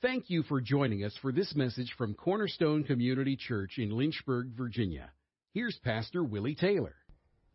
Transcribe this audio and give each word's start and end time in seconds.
Thank 0.00 0.30
you 0.30 0.44
for 0.44 0.60
joining 0.60 1.02
us 1.02 1.12
for 1.20 1.32
this 1.32 1.56
message 1.56 1.92
from 1.98 2.14
Cornerstone 2.14 2.84
Community 2.84 3.34
Church 3.34 3.78
in 3.78 3.90
Lynchburg, 3.90 4.52
Virginia. 4.56 5.10
Here's 5.54 5.76
Pastor 5.82 6.22
Willie 6.22 6.54
Taylor. 6.54 6.94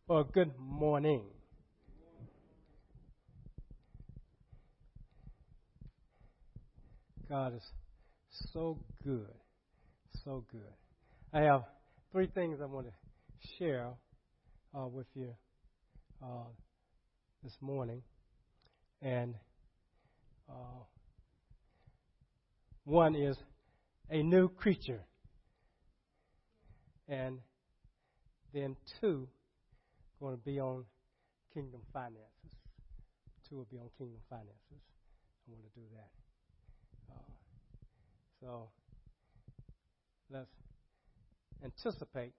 Well, 0.09 0.25
good 0.25 0.51
morning. 0.59 1.21
God 7.29 7.55
is 7.55 7.63
so 8.51 8.77
good, 9.05 9.33
so 10.25 10.43
good. 10.51 10.61
I 11.31 11.43
have 11.43 11.63
three 12.11 12.27
things 12.27 12.59
I 12.61 12.65
want 12.65 12.87
to 12.87 13.47
share 13.57 13.87
uh, 14.77 14.87
with 14.87 15.07
you 15.15 15.29
uh, 16.21 16.49
this 17.41 17.55
morning, 17.61 18.01
and 19.01 19.33
uh, 20.49 20.83
one 22.85 23.15
is 23.15 23.37
a 24.09 24.21
new 24.21 24.49
creature, 24.49 25.01
and 27.07 27.39
then 28.53 28.75
two 28.99 29.27
going 30.19 30.35
to 30.35 30.41
be 30.43 30.59
on 30.59 30.85
kingdom 31.53 31.81
finances. 31.91 32.57
Two 33.49 33.57
will 33.57 33.67
be 33.71 33.77
on 33.77 33.89
kingdom 33.97 34.19
finances. 34.29 34.83
I 35.47 35.51
want 35.51 35.63
to 35.73 35.79
do 35.79 35.85
that. 35.95 37.13
Uh, 37.13 37.31
so 38.39 38.69
let's 40.29 40.49
anticipate 41.63 42.33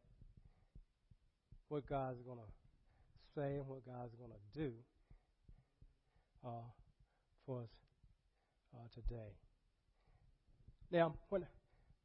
what 1.69 1.87
God's 1.87 2.21
going 2.23 2.39
to 2.39 3.41
say 3.41 3.57
and 3.57 3.67
what 3.67 3.85
God's 3.85 4.15
going 4.15 4.31
to 4.31 4.59
do 4.59 4.73
uh, 6.45 6.49
for 7.47 7.61
us 7.61 7.69
uh, 8.75 8.89
today. 8.95 9.44
Now, 10.95 11.13
when 11.29 11.45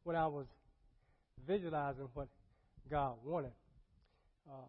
when 0.04 0.16
I 0.16 0.26
was 0.26 0.48
visualizing 1.48 2.08
what 2.16 2.28
God 2.90 3.18
wanted, 3.24 3.52
uh, 4.50 4.66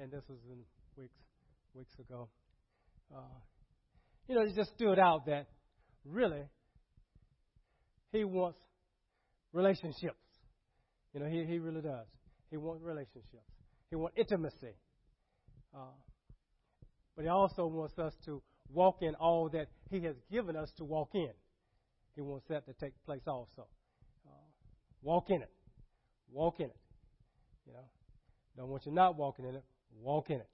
and 0.00 0.10
this 0.10 0.22
was 0.30 0.38
in 0.50 0.56
weeks 0.96 1.12
weeks 1.74 1.92
ago, 1.98 2.30
uh, 3.14 3.20
you 4.28 4.34
know, 4.34 4.40
it 4.40 4.54
just 4.56 4.70
stood 4.70 4.98
out 4.98 5.26
that 5.26 5.48
really 6.06 6.40
He 8.12 8.24
wants 8.24 8.58
relationships. 9.52 10.16
You 11.12 11.20
know, 11.20 11.26
He 11.26 11.44
He 11.44 11.58
really 11.58 11.82
does. 11.82 12.06
He 12.50 12.56
wants 12.56 12.82
relationships. 12.82 13.52
He 13.90 13.96
wants 13.96 14.16
intimacy. 14.16 14.72
Uh, 15.76 15.98
but 17.14 17.26
He 17.26 17.28
also 17.28 17.66
wants 17.66 17.98
us 17.98 18.14
to 18.24 18.40
walk 18.72 19.02
in 19.02 19.14
all 19.16 19.50
that 19.50 19.66
He 19.90 20.00
has 20.00 20.16
given 20.32 20.56
us 20.56 20.72
to 20.78 20.84
walk 20.84 21.10
in. 21.12 21.32
He 22.18 22.22
wants 22.22 22.46
that 22.48 22.66
to 22.66 22.72
take 22.72 22.94
place 23.06 23.22
also. 23.28 23.68
Uh, 24.26 24.32
walk 25.02 25.30
in 25.30 25.40
it. 25.40 25.52
Walk 26.32 26.58
in 26.58 26.66
it. 26.66 26.76
You 27.64 27.74
know, 27.74 27.84
don't 28.56 28.68
want 28.70 28.86
you 28.86 28.90
not 28.90 29.16
walking 29.16 29.44
in 29.44 29.54
it. 29.54 29.62
Walk 30.02 30.28
in 30.30 30.40
it. 30.40 30.48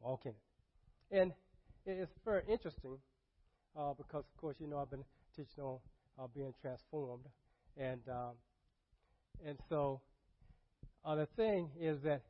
Walk 0.00 0.22
in 0.24 0.32
it. 0.32 1.16
And 1.16 1.32
it's 1.86 2.10
very 2.24 2.42
interesting 2.50 2.98
uh, 3.78 3.92
because, 3.96 4.24
of 4.34 4.40
course, 4.40 4.56
you 4.58 4.66
know 4.66 4.78
I've 4.78 4.90
been 4.90 5.04
teaching 5.36 5.62
on 5.62 5.78
uh, 6.18 6.26
being 6.34 6.52
transformed, 6.60 7.26
and 7.76 8.00
um, 8.08 8.34
and 9.46 9.58
so 9.68 10.00
uh, 11.04 11.14
the 11.14 11.26
thing 11.36 11.70
is 11.80 12.02
that 12.02 12.22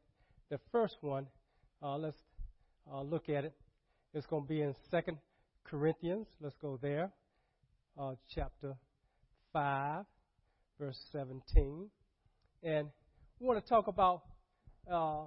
the 0.50 0.60
first 0.70 0.96
one, 1.00 1.28
uh, 1.82 1.96
let's 1.96 2.18
uh, 2.92 3.00
look 3.00 3.30
at 3.30 3.46
it. 3.46 3.54
It's 4.12 4.26
going 4.26 4.42
to 4.42 4.48
be 4.48 4.60
in 4.60 4.74
Second 4.90 5.16
Corinthians. 5.64 6.26
Let's 6.42 6.56
go 6.60 6.78
there 6.82 7.10
uh, 8.00 8.14
chapter 8.34 8.74
5, 9.52 10.04
verse 10.78 10.98
17. 11.12 11.88
And 12.62 12.88
we 13.38 13.46
want 13.46 13.62
to 13.62 13.68
talk 13.68 13.88
about 13.88 14.22
uh, 14.90 15.24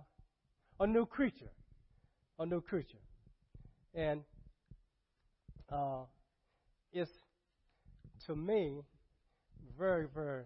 a 0.79 0.87
new 0.87 1.05
creature. 1.05 1.51
A 2.39 2.45
new 2.45 2.61
creature. 2.61 2.97
And 3.93 4.21
uh, 5.71 6.03
it's, 6.91 7.11
to 8.25 8.35
me, 8.35 8.81
very, 9.77 10.07
very 10.13 10.43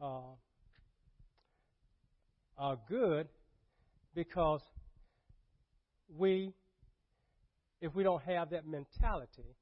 uh, 0.00 0.20
uh, 2.58 2.76
good 2.88 3.28
because 4.14 4.60
we, 6.14 6.52
if 7.80 7.94
we 7.94 8.02
don't 8.02 8.22
have 8.22 8.50
that 8.50 8.66
mentality, 8.66 9.56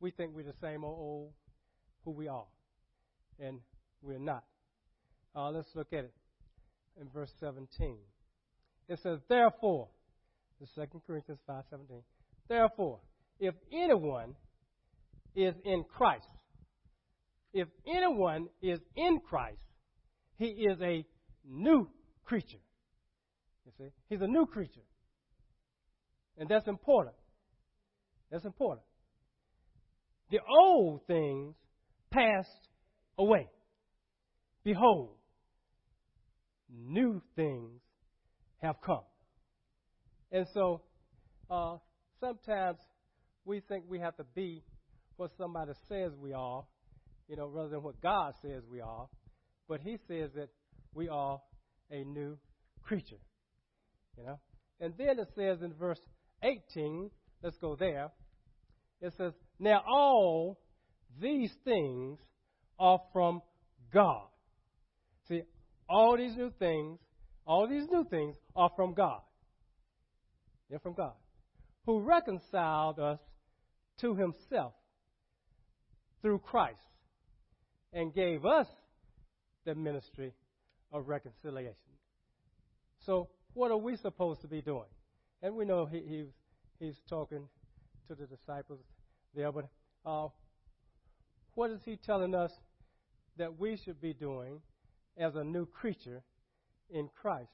we 0.00 0.10
think 0.10 0.32
we're 0.34 0.42
the 0.42 0.54
same 0.60 0.82
old, 0.82 0.98
old 0.98 1.32
who 2.04 2.10
we 2.10 2.28
are, 2.28 2.46
and 3.38 3.60
we're 4.02 4.18
not. 4.18 4.44
Uh, 5.34 5.50
let's 5.50 5.68
look 5.74 5.92
at 5.92 6.04
it 6.04 6.14
in 7.00 7.08
verse 7.10 7.30
17. 7.40 7.96
It 8.88 8.98
says, 9.02 9.18
Therefore, 9.28 9.88
the 10.60 10.66
2 10.74 11.00
Corinthians 11.06 11.40
5:17. 11.48 12.02
Therefore, 12.48 13.00
if 13.38 13.54
anyone 13.72 14.34
is 15.34 15.54
in 15.64 15.84
Christ, 15.84 16.26
if 17.52 17.68
anyone 17.86 18.48
is 18.60 18.80
in 18.96 19.20
Christ, 19.20 19.62
he 20.36 20.46
is 20.46 20.80
a 20.82 21.06
new 21.44 21.88
creature. 22.24 22.58
You 23.64 23.72
see, 23.78 23.92
he's 24.08 24.20
a 24.20 24.26
new 24.26 24.46
creature, 24.46 24.86
and 26.36 26.48
that's 26.48 26.66
important. 26.66 27.14
That's 28.30 28.44
important 28.44 28.84
the 30.30 30.38
old 30.48 31.06
things 31.06 31.54
passed 32.10 32.68
away. 33.18 33.48
Behold, 34.64 35.10
new 36.68 37.22
things 37.36 37.80
have 38.58 38.76
come. 38.84 39.04
And 40.32 40.46
so 40.52 40.82
uh, 41.50 41.76
sometimes 42.20 42.78
we 43.44 43.60
think 43.60 43.84
we 43.88 43.98
have 43.98 44.16
to 44.16 44.24
be 44.34 44.62
what 45.16 45.30
somebody 45.36 45.72
says 45.88 46.12
we 46.20 46.32
are, 46.32 46.64
you 47.28 47.36
know, 47.36 47.46
rather 47.46 47.70
than 47.70 47.82
what 47.82 48.00
God 48.00 48.34
says 48.42 48.62
we 48.70 48.80
are. 48.80 49.08
But 49.68 49.80
He 49.80 49.96
says 50.08 50.30
that 50.34 50.48
we 50.94 51.08
are 51.08 51.40
a 51.90 52.04
new 52.04 52.38
creature, 52.82 53.20
you 54.16 54.24
know. 54.24 54.38
And 54.80 54.94
then 54.96 55.18
it 55.18 55.28
says 55.36 55.58
in 55.62 55.74
verse 55.74 56.00
18, 56.42 57.10
let's 57.42 57.56
go 57.58 57.76
there. 57.76 58.10
It 59.00 59.12
says, 59.16 59.32
Now 59.58 59.82
all 59.86 60.58
these 61.20 61.52
things 61.64 62.18
are 62.78 63.00
from 63.12 63.42
God. 63.92 64.26
See, 65.28 65.42
all 65.88 66.16
these 66.16 66.36
new 66.36 66.52
things, 66.58 66.98
all 67.46 67.66
these 67.66 67.88
new 67.90 68.04
things 68.04 68.36
are 68.54 68.70
from 68.76 68.94
God. 68.94 69.20
They're 70.68 70.78
from 70.78 70.94
God. 70.94 71.14
Who 71.86 72.00
reconciled 72.00 72.98
us 72.98 73.18
to 74.00 74.14
himself 74.14 74.72
through 76.22 76.38
Christ 76.38 76.78
and 77.92 78.14
gave 78.14 78.44
us 78.44 78.66
the 79.64 79.74
ministry 79.74 80.32
of 80.92 81.08
reconciliation. 81.08 81.74
So, 83.04 83.28
what 83.54 83.70
are 83.70 83.76
we 83.76 83.96
supposed 83.96 84.42
to 84.42 84.48
be 84.48 84.60
doing? 84.62 84.88
And 85.42 85.56
we 85.56 85.64
know 85.64 85.86
he, 85.86 85.98
he 85.98 86.24
he's 86.78 86.96
talking 87.08 87.48
to 88.08 88.14
the 88.14 88.26
disciples 88.26 88.80
there, 89.34 89.52
but 89.52 89.68
uh, 90.04 90.28
what 91.60 91.70
is 91.70 91.80
he 91.84 91.94
telling 91.94 92.34
us 92.34 92.50
that 93.36 93.60
we 93.60 93.76
should 93.84 94.00
be 94.00 94.14
doing 94.14 94.62
as 95.18 95.34
a 95.34 95.44
new 95.44 95.66
creature 95.66 96.22
in 96.88 97.06
Christ? 97.20 97.52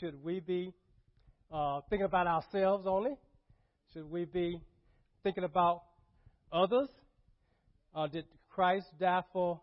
Should 0.00 0.24
we 0.24 0.40
be 0.40 0.72
uh, 1.52 1.82
thinking 1.90 2.06
about 2.06 2.26
ourselves 2.26 2.86
only? 2.88 3.18
Should 3.92 4.10
we 4.10 4.24
be 4.24 4.62
thinking 5.22 5.44
about 5.44 5.82
others? 6.50 6.88
Uh, 7.94 8.06
did 8.06 8.24
Christ 8.48 8.86
die 8.98 9.24
for 9.34 9.60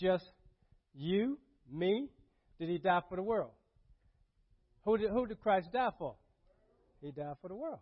just 0.00 0.30
you, 0.94 1.38
me? 1.68 2.06
Did 2.60 2.68
he 2.68 2.78
die 2.78 3.02
for 3.08 3.16
the 3.16 3.22
world? 3.24 3.50
Who 4.84 4.96
did, 4.96 5.10
who 5.10 5.26
did 5.26 5.40
Christ 5.40 5.70
die 5.72 5.90
for? 5.98 6.14
He 7.00 7.10
died 7.10 7.34
for 7.42 7.48
the 7.48 7.56
world. 7.56 7.80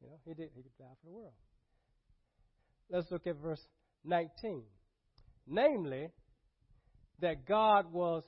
You 0.00 0.08
know, 0.08 0.16
he 0.24 0.32
did. 0.32 0.48
He 0.54 0.62
died 0.78 0.96
for 1.02 1.10
the 1.10 1.12
world. 1.12 1.32
Let's 2.90 3.10
look 3.10 3.26
at 3.26 3.36
verse 3.36 3.60
19. 4.04 4.62
Namely, 5.46 6.08
that 7.20 7.46
God 7.46 7.92
was 7.92 8.22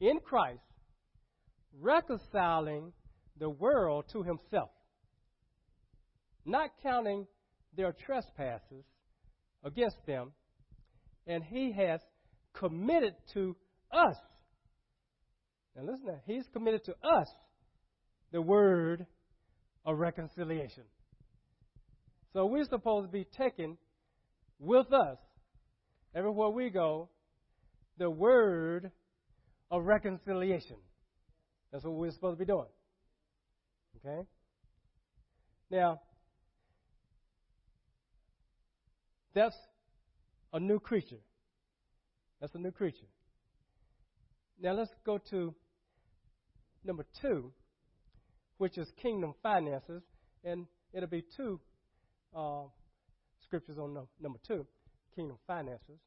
in 0.00 0.18
Christ 0.20 0.60
reconciling 1.80 2.92
the 3.38 3.48
world 3.48 4.04
to 4.12 4.22
himself, 4.22 4.70
not 6.44 6.70
counting 6.82 7.26
their 7.76 7.92
trespasses 7.92 8.84
against 9.64 10.04
them, 10.06 10.32
and 11.26 11.42
he 11.42 11.72
has 11.72 12.00
committed 12.52 13.14
to 13.32 13.56
us. 13.90 14.16
Now 15.76 15.82
listen, 15.90 16.20
he's 16.26 16.46
committed 16.52 16.84
to 16.84 16.92
us 17.02 17.28
the 18.32 18.42
word 18.42 19.06
of 19.86 19.98
reconciliation. 19.98 20.84
So 22.32 22.46
we're 22.46 22.64
supposed 22.64 23.08
to 23.08 23.12
be 23.12 23.26
taking 23.36 23.76
with 24.62 24.92
us 24.92 25.18
everywhere 26.14 26.48
we 26.48 26.70
go 26.70 27.08
the 27.98 28.08
word 28.08 28.90
of 29.70 29.84
reconciliation. 29.84 30.76
That's 31.72 31.84
what 31.84 31.94
we're 31.94 32.12
supposed 32.12 32.38
to 32.38 32.44
be 32.44 32.46
doing. 32.46 32.68
Okay? 33.96 34.26
Now, 35.70 36.00
that's 39.34 39.56
a 40.52 40.60
new 40.60 40.78
creature. 40.78 41.20
That's 42.40 42.54
a 42.54 42.58
new 42.58 42.70
creature. 42.70 43.06
Now 44.60 44.72
let's 44.74 44.90
go 45.04 45.18
to 45.30 45.54
number 46.84 47.04
two, 47.20 47.52
which 48.58 48.78
is 48.78 48.88
kingdom 49.00 49.34
finances, 49.42 50.02
and 50.44 50.66
it'll 50.92 51.08
be 51.08 51.24
two 51.36 51.60
uh, 52.36 52.64
scriptures 53.52 53.76
on 53.78 53.92
no, 53.92 54.08
number 54.18 54.38
two, 54.48 54.64
kingdom 55.14 55.36
finances. 55.46 56.00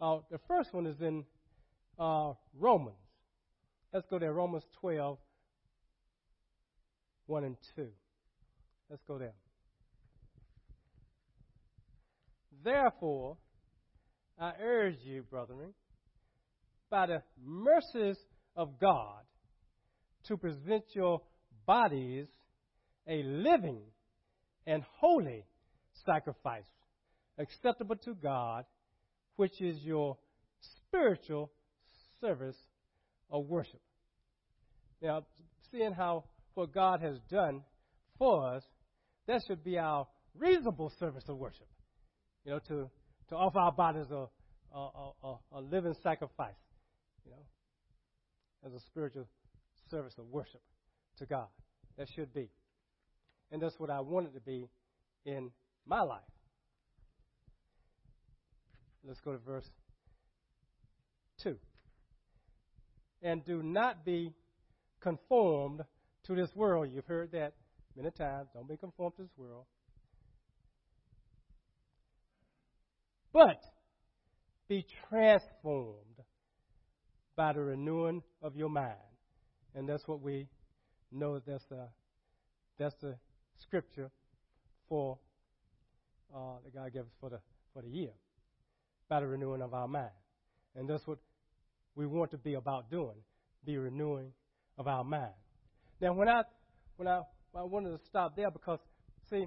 Uh, 0.00 0.20
the 0.30 0.38
first 0.48 0.72
one 0.72 0.86
is 0.86 0.98
in 1.02 1.22
uh, 1.98 2.32
Romans. 2.58 2.96
Let's 3.92 4.06
go 4.08 4.18
there, 4.18 4.32
Romans 4.32 4.62
12, 4.80 5.18
1 7.26 7.44
and 7.44 7.56
2. 7.76 7.86
Let's 8.88 9.02
go 9.06 9.18
there. 9.18 9.34
Therefore, 12.64 13.36
I 14.40 14.52
urge 14.58 14.96
you, 15.04 15.22
brethren, 15.22 15.74
by 16.88 17.08
the 17.08 17.22
mercies 17.44 18.16
of 18.56 18.80
God, 18.80 19.20
to 20.28 20.38
present 20.38 20.84
your 20.94 21.20
bodies 21.66 22.26
a 23.06 23.22
living 23.22 23.82
and 24.66 24.82
holy 24.98 25.44
sacrifice, 26.04 26.66
acceptable 27.38 27.96
to 27.96 28.14
God, 28.14 28.64
which 29.36 29.60
is 29.60 29.82
your 29.82 30.16
spiritual 30.60 31.50
service 32.20 32.56
of 33.30 33.46
worship. 33.46 33.80
Now, 35.02 35.24
seeing 35.70 35.92
how 35.92 36.24
what 36.54 36.72
God 36.72 37.00
has 37.00 37.18
done 37.30 37.62
for 38.18 38.48
us, 38.54 38.62
that 39.26 39.42
should 39.46 39.64
be 39.64 39.78
our 39.78 40.06
reasonable 40.38 40.92
service 40.98 41.24
of 41.28 41.36
worship. 41.36 41.66
You 42.44 42.52
know, 42.52 42.58
to, 42.68 42.90
to 43.30 43.34
offer 43.34 43.58
our 43.58 43.72
bodies 43.72 44.06
a, 44.10 44.26
a, 44.76 45.10
a, 45.22 45.36
a 45.52 45.60
living 45.60 45.94
sacrifice, 46.02 46.54
you 47.24 47.32
know, 47.32 47.42
as 48.66 48.72
a 48.72 48.80
spiritual 48.86 49.26
service 49.90 50.14
of 50.18 50.26
worship 50.26 50.60
to 51.18 51.26
God. 51.26 51.46
That 51.96 52.08
should 52.14 52.32
be. 52.32 52.50
And 53.50 53.62
that's 53.62 53.78
what 53.78 53.90
I 53.90 54.00
want 54.00 54.26
it 54.26 54.34
to 54.34 54.40
be 54.40 54.68
in 55.24 55.50
my 55.86 56.00
life. 56.02 56.20
Let's 59.06 59.20
go 59.20 59.32
to 59.32 59.38
verse 59.38 59.68
2. 61.42 61.56
And 63.22 63.44
do 63.44 63.62
not 63.62 64.04
be 64.04 64.32
conformed 65.00 65.82
to 66.26 66.34
this 66.34 66.54
world. 66.54 66.88
You've 66.92 67.06
heard 67.06 67.32
that 67.32 67.52
many 67.96 68.10
times. 68.10 68.48
Don't 68.54 68.68
be 68.68 68.76
conformed 68.76 69.16
to 69.16 69.22
this 69.22 69.32
world. 69.36 69.64
But 73.32 73.60
be 74.68 74.86
transformed 75.08 76.22
by 77.36 77.52
the 77.52 77.60
renewing 77.60 78.22
of 78.42 78.56
your 78.56 78.68
mind. 78.68 78.94
And 79.74 79.88
that's 79.88 80.06
what 80.06 80.22
we 80.22 80.48
know 81.12 81.40
that's 81.46 81.64
the, 81.68 81.88
that's 82.78 82.94
the 83.02 83.16
scripture 83.58 84.10
for 84.88 85.18
uh, 86.34 86.56
that 86.64 86.74
God 86.74 86.92
gave 86.92 87.02
us 87.02 87.12
for 87.20 87.30
the, 87.30 87.38
for 87.72 87.82
the 87.82 87.88
year 87.88 88.10
by 89.08 89.20
the 89.20 89.26
renewing 89.26 89.62
of 89.62 89.74
our 89.74 89.88
mind. 89.88 90.10
And 90.74 90.88
that's 90.88 91.06
what 91.06 91.18
we 91.94 92.06
want 92.06 92.30
to 92.32 92.38
be 92.38 92.54
about 92.54 92.90
doing, 92.90 93.16
be 93.64 93.76
renewing 93.76 94.32
of 94.78 94.88
our 94.88 95.04
mind. 95.04 95.32
Now, 96.00 96.12
when 96.14 96.28
I, 96.28 96.42
when 96.96 97.08
I, 97.08 97.20
I 97.56 97.62
wanted 97.62 97.90
to 97.90 98.04
stop 98.06 98.34
there 98.36 98.50
because, 98.50 98.80
see, 99.30 99.46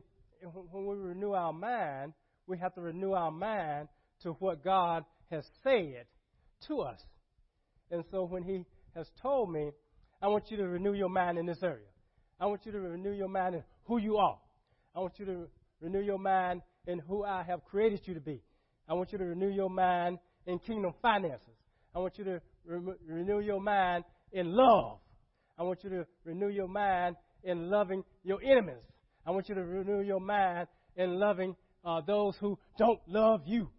when 0.72 0.86
we 0.86 0.95
renew 0.95 1.31
our 1.31 1.51
mind, 1.51 2.13
we 2.45 2.57
have 2.60 2.74
to 2.75 2.81
renew 2.81 3.12
our 3.12 3.31
mind 3.31 3.90
to 4.24 4.30
what 4.40 4.63
God 4.63 5.04
has 5.30 5.45
said 5.63 6.06
to 6.68 6.80
us. 6.80 7.00
And 7.92 8.04
so 8.12 8.24
when 8.24 8.44
He 8.44 8.63
has 8.95 9.10
told 9.22 9.51
me, 9.51 9.72
I 10.22 10.28
want 10.28 10.50
you 10.50 10.57
to 10.57 10.68
renew 10.68 10.94
your 10.94 11.10
mind 11.10 11.38
in 11.38 11.45
this 11.45 11.62
area. 11.62 11.86
I 12.40 12.45
want 12.45 12.66
you 12.66 12.72
to 12.72 12.80
renew 12.80 13.12
your 13.12 13.28
mind 13.28 13.56
in 13.56 13.63
who 13.86 14.00
you 14.00 14.18
are. 14.18 14.38
I 14.95 15.00
want 15.00 15.13
you 15.19 15.25
to 15.25 15.48
renew 15.81 16.01
your 16.01 16.18
mind 16.18 16.62
in 16.88 17.00
who 17.00 17.24
I 17.24 17.44
have 17.44 17.63
created 17.66 18.01
you 18.06 18.13
to 18.16 18.19
be. 18.19 18.42
I 18.89 18.94
want 18.94 19.12
you 19.12 19.18
to 19.18 19.25
renew 19.25 19.50
your 19.50 19.69
mind 19.69 20.18
in 20.45 20.57
kingdom 20.60 20.94
finances. 21.01 21.54
I 21.94 22.00
want 22.00 22.18
you 22.18 22.24
to 22.24 22.42
re- 22.66 22.95
renew 23.06 23.42
your 23.42 23.62
mind 23.62 24.06
in 24.31 24.51
love. 24.51 25.00
I 25.60 25.63
want 25.63 25.84
you 25.84 25.89
to 25.92 26.07
renew 26.24 26.50
your 26.50 26.68
mind 26.68 27.18
in 27.44 27.69
loving 27.69 28.04
your 28.24 28.42
enemies. 28.42 28.84
I 29.25 29.31
want 29.31 29.50
you 29.50 29.56
to 29.56 29.63
renew 29.63 30.01
your 30.01 30.22
mind 30.22 30.68
in 30.95 31.19
loving 31.19 31.56
uh, 31.84 32.01
those 32.01 32.36
who 32.39 32.57
don't 32.78 33.00
love 33.07 33.42
you. 33.45 33.69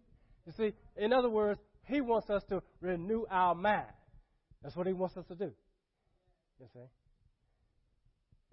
You 0.45 0.53
see, 0.55 0.73
in 0.95 1.11
other 1.11 1.29
words, 1.29 1.59
He 1.85 2.01
wants 2.01 2.29
us 2.29 2.43
to 2.49 2.61
renew 2.81 3.25
our 3.29 3.55
mind. 3.55 3.87
That's 4.61 4.75
what 4.75 4.87
He 4.87 4.93
wants 4.93 5.17
us 5.17 5.25
to 5.27 5.35
do. 5.35 5.51
You 6.59 6.67
see? 6.73 6.89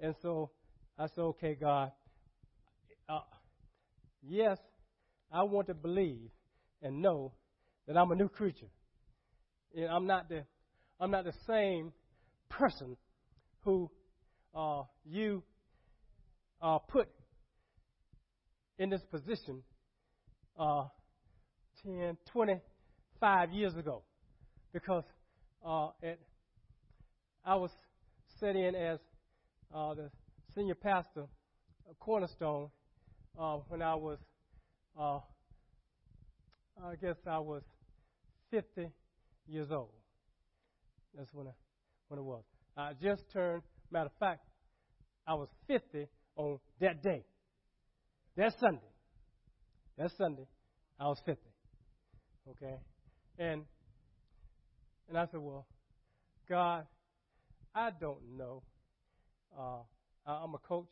And 0.01 0.15
so 0.23 0.51
I 0.99 1.07
said, 1.09 1.23
okay, 1.23 1.57
God, 1.61 1.93
uh, 3.09 3.21
yes, 4.29 4.59
I 5.33 5.43
want 5.43 5.69
to 5.69 5.75
believe 5.75 6.31
and 6.83 7.01
know 7.03 7.33
that 7.87 7.97
I'm 7.97 8.11
a 8.11 8.15
new 8.15 8.29
creature. 8.29 8.69
And 9.75 9.87
I'm 9.87 10.07
not 10.07 10.29
the, 10.29 10.45
I'm 11.01 11.11
not 11.11 11.25
the 11.25 11.35
same 11.47 11.93
person 12.49 12.97
who 13.65 13.91
uh, 14.55 14.83
you 15.05 15.43
uh, 16.63 16.79
put 16.79 17.09
in 18.79 18.91
this 18.91 19.03
position 19.11 19.63
uh, 20.59 20.85
10, 21.85 22.17
25 22.33 23.53
years 23.53 23.77
ago. 23.77 24.03
Because 24.73 25.05
uh, 25.65 25.89
at, 26.03 26.19
I 27.45 27.55
was 27.57 27.71
set 28.41 28.57
in 28.57 28.75
as 28.75 28.99
uh, 29.75 29.95
the 29.95 30.11
senior 30.55 30.75
pastor 30.75 31.25
of 31.89 31.99
Cornerstone 32.01 32.69
uh, 33.39 33.59
when 33.69 33.83
I 33.83 33.95
was, 33.95 34.19
uh, 34.99 35.19
I 36.85 36.95
guess 37.01 37.17
I 37.27 37.39
was 37.39 37.63
50 38.51 38.91
years 39.49 39.69
old. 39.71 39.91
That's 41.17 41.33
when, 41.33 41.47
I, 41.47 41.53
when 42.09 42.21
it 42.21 42.25
was. 42.25 42.43
I 42.77 42.93
just 43.03 43.23
turned, 43.33 43.63
matter 43.91 44.07
of 44.07 44.19
fact, 44.19 44.43
I 45.27 45.35
was 45.35 45.49
50 45.67 46.07
on 46.37 46.59
that 46.81 47.03
day. 47.03 47.25
That 48.37 48.53
Sunday. 48.61 48.93
That 49.97 50.11
Sunday, 50.19 50.47
I 51.01 51.05
was 51.05 51.19
50. 51.25 51.41
Okay? 52.51 52.77
And 53.39 53.63
and 55.09 55.17
I 55.17 55.27
said, 55.27 55.41
Well, 55.41 55.67
God, 56.49 56.87
I 57.75 57.91
don't 58.01 58.37
know. 58.37 58.63
Uh, 59.57 59.79
I'm 60.27 60.55
a 60.55 60.59
coach. 60.59 60.87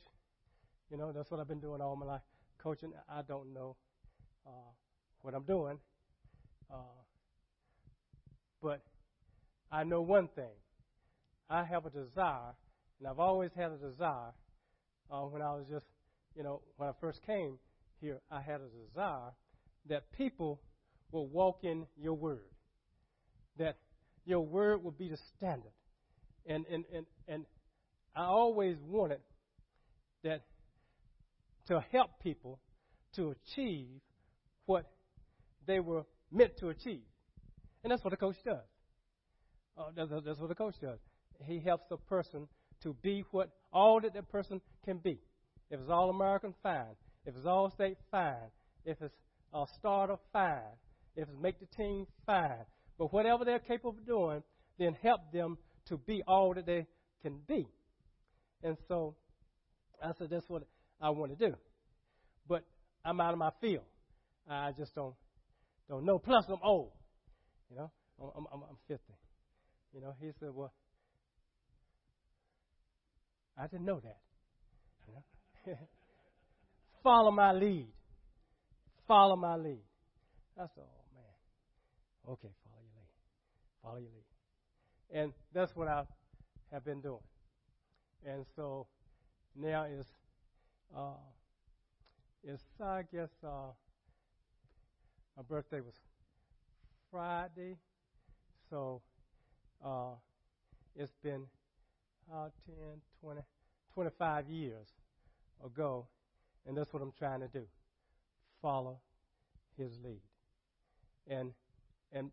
You 0.90 0.96
know, 0.96 1.12
that's 1.12 1.30
what 1.30 1.40
I've 1.40 1.48
been 1.48 1.60
doing 1.60 1.80
all 1.80 1.96
my 1.96 2.06
life, 2.06 2.20
coaching. 2.64 2.92
I 3.08 3.20
don't 3.22 3.52
know 3.52 3.76
uh, 4.46 4.72
what 5.20 5.34
I'm 5.34 5.44
doing. 5.44 5.78
Uh, 6.72 7.02
but 8.62 8.80
I 9.70 9.84
know 9.84 10.00
one 10.00 10.28
thing. 10.34 10.56
I 11.50 11.62
have 11.62 11.84
a 11.84 11.90
desire, 11.90 12.54
and 12.98 13.06
I've 13.06 13.18
always 13.18 13.50
had 13.54 13.70
a 13.70 13.76
desire. 13.76 14.32
Uh, 15.10 15.20
when 15.26 15.42
I 15.42 15.52
was 15.52 15.66
just, 15.70 15.84
you 16.34 16.42
know, 16.42 16.62
when 16.78 16.88
I 16.88 16.92
first 17.00 17.20
came 17.26 17.58
here, 18.00 18.20
I 18.30 18.40
had 18.40 18.62
a 18.62 18.88
desire 18.88 19.32
that 19.90 20.10
people 20.12 20.62
will 21.12 21.28
walk 21.28 21.58
in 21.62 21.86
your 22.00 22.14
word. 22.14 22.48
That 23.58 23.76
your 24.24 24.40
word 24.40 24.82
will 24.82 24.90
be 24.90 25.10
the 25.10 25.18
standard. 25.36 25.72
And, 26.46 26.64
and, 26.70 26.84
and, 26.94 27.06
and 27.28 27.44
I 28.16 28.24
always 28.24 28.76
wanted 28.86 29.20
that 30.22 30.44
to 31.68 31.84
help 31.92 32.10
people 32.22 32.60
to 33.16 33.32
achieve 33.32 34.00
what 34.66 34.90
they 35.66 35.80
were 35.80 36.04
meant 36.30 36.56
to 36.58 36.68
achieve. 36.68 37.02
And 37.82 37.90
that's 37.90 38.04
what 38.04 38.12
a 38.12 38.16
coach 38.16 38.36
does. 38.44 38.64
Uh, 39.76 39.90
that's, 39.96 40.10
that's 40.24 40.38
what 40.38 40.50
a 40.50 40.54
coach 40.54 40.74
does. 40.80 40.98
He 41.44 41.60
helps 41.60 41.90
a 41.90 41.96
person 41.96 42.48
to 42.82 42.94
be 43.02 43.24
what 43.30 43.50
all 43.72 44.00
that 44.00 44.14
that 44.14 44.28
person 44.30 44.60
can 44.84 44.98
be. 44.98 45.18
If 45.70 45.80
it's 45.80 45.90
all 45.90 46.10
American, 46.10 46.54
fine. 46.62 46.96
If 47.26 47.34
it's 47.36 47.46
all 47.46 47.70
state, 47.70 47.96
fine. 48.10 48.50
If 48.84 49.00
it's 49.00 49.14
a 49.52 49.64
starter, 49.78 50.16
fine. 50.32 50.60
If 51.16 51.28
it's 51.28 51.38
make 51.40 51.58
the 51.60 51.66
team, 51.76 52.06
fine. 52.26 52.64
But 52.98 53.12
whatever 53.12 53.44
they're 53.44 53.58
capable 53.58 53.90
of 53.98 54.06
doing, 54.06 54.42
then 54.78 54.96
help 55.02 55.32
them 55.32 55.58
to 55.88 55.96
be 55.96 56.22
all 56.26 56.54
that 56.54 56.66
they 56.66 56.86
can 57.22 57.38
be. 57.48 57.66
And 58.62 58.76
so 58.88 59.16
I 60.02 60.12
said, 60.18 60.28
that's 60.30 60.48
what 60.48 60.62
I 61.00 61.10
want 61.10 61.38
to 61.38 61.48
do. 61.50 61.54
But 62.48 62.64
I'm 63.04 63.20
out 63.20 63.32
of 63.32 63.38
my 63.38 63.50
field. 63.60 63.84
I 64.48 64.72
just 64.72 64.94
don't 64.94 65.14
don't 65.88 66.04
know. 66.04 66.18
Plus, 66.18 66.44
I'm 66.48 66.58
old. 66.62 66.90
You 67.70 67.76
know, 67.76 67.90
I'm 68.20 68.46
I'm, 68.52 68.62
I'm 68.62 68.76
50. 68.88 69.02
You 69.94 70.00
know, 70.00 70.14
he 70.20 70.30
said, 70.40 70.48
well, 70.52 70.72
I 73.56 73.66
didn't 73.68 73.86
know 73.86 74.00
that. 74.00 74.18
You 75.06 75.14
know? 75.14 75.78
follow 77.02 77.30
my 77.30 77.52
lead. 77.52 77.86
Follow 79.06 79.36
my 79.36 79.56
lead. 79.56 79.82
Said, 80.56 80.68
oh 80.78 81.04
man. 81.14 82.32
Okay, 82.32 82.48
follow 82.64 82.82
your 82.82 82.94
lead. 82.96 83.82
Follow 83.82 83.98
your 83.98 84.10
lead. 84.10 85.22
And 85.22 85.32
that's 85.52 85.74
what 85.76 85.88
I 85.88 86.02
have 86.72 86.84
been 86.84 87.00
doing. 87.00 87.22
And 88.26 88.44
so 88.56 88.86
now 89.54 89.84
is 89.84 90.06
uh, 90.96 91.16
it's 92.42 92.62
I 92.80 93.02
guess 93.12 93.30
uh, 93.42 93.72
my 95.36 95.42
birthday 95.48 95.80
was 95.80 95.94
Friday, 97.10 97.76
so 98.70 99.00
uh, 99.84 100.14
it's 100.94 101.12
been 101.22 101.42
uh, 102.32 102.48
10, 102.66 102.74
20, 103.22 103.40
25 103.94 104.48
years 104.48 104.86
ago, 105.64 106.06
and 106.66 106.76
that's 106.76 106.92
what 106.92 107.02
I'm 107.02 107.12
trying 107.18 107.40
to 107.40 107.48
do: 107.48 107.64
follow 108.62 108.98
His 109.76 109.98
lead, 110.04 110.20
and 111.26 111.52
and 112.12 112.30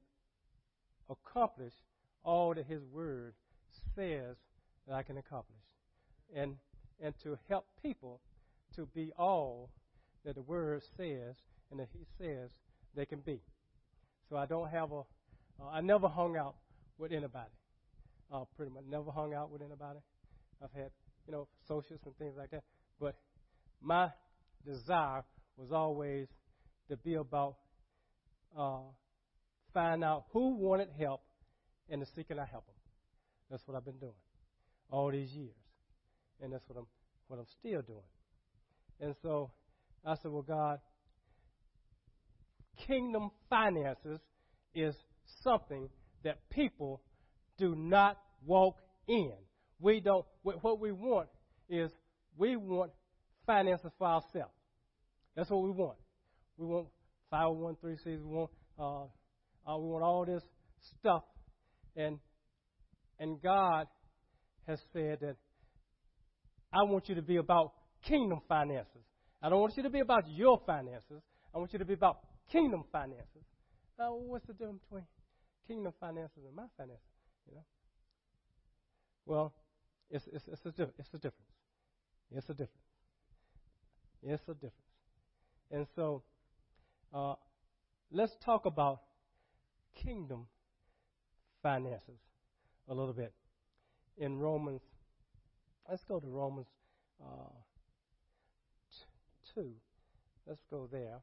accomplish 1.09 1.73
all 2.23 2.53
that 2.53 2.65
His 2.65 2.83
Word 2.85 3.33
says 3.95 4.35
that 4.87 4.95
I 4.95 5.03
can 5.03 5.17
accomplish, 5.17 5.63
and 6.35 6.57
and 7.01 7.17
to 7.23 7.39
help 7.49 7.65
people 7.81 8.19
to 8.75 8.85
be 8.93 9.11
all 9.17 9.69
that 10.25 10.35
the 10.35 10.41
Word 10.41 10.81
says 10.97 11.35
and 11.69 11.79
that 11.79 11.87
He 11.93 12.05
says 12.17 12.49
they 12.95 13.05
can 13.05 13.19
be. 13.19 13.41
So 14.29 14.37
I 14.37 14.45
don't 14.45 14.69
have 14.69 14.91
a, 14.91 14.99
uh, 15.61 15.69
I 15.71 15.81
never 15.81 16.07
hung 16.07 16.37
out 16.37 16.55
with 16.97 17.11
anybody. 17.11 17.51
Uh, 18.33 18.43
pretty 18.55 18.71
much 18.71 18.83
never 18.89 19.11
hung 19.11 19.33
out 19.33 19.51
with 19.51 19.61
anybody. 19.61 19.99
I've 20.63 20.71
had, 20.71 20.91
you 21.27 21.33
know, 21.33 21.47
socials 21.67 21.99
and 22.05 22.15
things 22.17 22.33
like 22.37 22.51
that. 22.51 22.63
But 22.99 23.15
my 23.81 24.09
desire 24.65 25.23
was 25.57 25.71
always 25.71 26.27
to 26.89 26.97
be 26.97 27.15
about 27.15 27.55
uh, 28.57 28.79
find 29.73 30.03
out 30.03 30.25
who 30.33 30.55
wanted 30.55 30.89
help 30.97 31.21
and 31.89 32.01
to 32.01 32.07
seek 32.15 32.29
and 32.29 32.39
I 32.39 32.45
help 32.45 32.65
them. 32.65 32.75
That's 33.49 33.63
what 33.67 33.75
I've 33.75 33.85
been 33.85 33.99
doing 33.99 34.13
all 34.89 35.11
these 35.11 35.31
years, 35.31 35.55
and 36.41 36.51
that's 36.53 36.63
what 36.67 36.77
I'm 36.77 36.87
what 37.27 37.39
I'm 37.39 37.47
still 37.59 37.81
doing. 37.81 38.03
And 39.01 39.15
so 39.23 39.51
I 40.05 40.15
said, 40.15 40.31
well, 40.31 40.43
God, 40.43 40.79
kingdom 42.87 43.31
finances 43.49 44.19
is 44.75 44.95
something 45.43 45.89
that 46.23 46.37
people 46.49 47.01
do 47.57 47.75
not 47.75 48.17
walk 48.45 48.77
in. 49.07 49.33
We 49.79 49.99
don't, 49.99 50.25
what 50.43 50.79
we 50.79 50.91
want 50.91 51.29
is 51.67 51.91
we 52.37 52.55
want 52.55 52.91
finances 53.45 53.91
for 53.97 54.07
ourselves. 54.07 54.53
That's 55.35 55.49
what 55.49 55.63
we 55.63 55.71
want. 55.71 55.97
We 56.57 56.67
want 56.67 56.87
501c. 57.33 58.05
We 58.05 58.17
want, 58.17 58.51
uh, 58.77 59.03
uh, 59.03 59.77
we 59.77 59.87
want 59.87 60.03
all 60.03 60.25
this 60.25 60.43
stuff. 60.99 61.23
And, 61.95 62.19
and 63.19 63.41
God 63.41 63.87
has 64.67 64.79
said 64.93 65.19
that 65.21 65.37
I 66.73 66.83
want 66.83 67.09
you 67.09 67.15
to 67.15 67.21
be 67.21 67.37
about 67.37 67.73
kingdom 68.03 68.41
finances. 68.47 69.03
I 69.41 69.49
don't 69.49 69.59
want 69.59 69.75
you 69.77 69.83
to 69.83 69.89
be 69.89 69.99
about 69.99 70.29
your 70.29 70.59
finances. 70.65 71.21
I 71.53 71.57
want 71.57 71.73
you 71.73 71.79
to 71.79 71.85
be 71.85 71.93
about 71.93 72.19
kingdom 72.51 72.83
finances. 72.91 73.45
Now, 73.97 74.15
what's 74.15 74.45
the 74.47 74.53
difference 74.53 74.81
between 74.83 75.05
kingdom 75.67 75.93
finances 75.99 76.43
and 76.45 76.55
my 76.55 76.65
finances? 76.77 77.03
You 77.47 77.55
know. 77.55 77.65
Well, 79.25 79.53
it's 80.09 80.25
it's 80.31 80.47
it's 80.47 80.65
a 80.65 80.89
it's 80.97 81.13
a 81.13 81.17
difference. 81.17 81.51
It's 82.31 82.49
a 82.49 82.53
difference. 82.53 82.69
It's 84.23 84.43
a 84.47 84.53
difference. 84.53 84.73
And 85.71 85.87
so, 85.95 86.23
uh, 87.13 87.35
let's 88.11 88.33
talk 88.43 88.65
about 88.65 89.01
kingdom 90.03 90.47
finances 91.63 92.19
a 92.87 92.93
little 92.93 93.13
bit 93.13 93.33
in 94.17 94.37
Romans. 94.37 94.81
Let's 95.89 96.03
go 96.03 96.19
to 96.19 96.27
Romans 96.27 96.67
uh, 97.21 97.49
2. 99.53 99.71
Let's 100.47 100.61
go 100.69 100.87
there. 100.91 101.21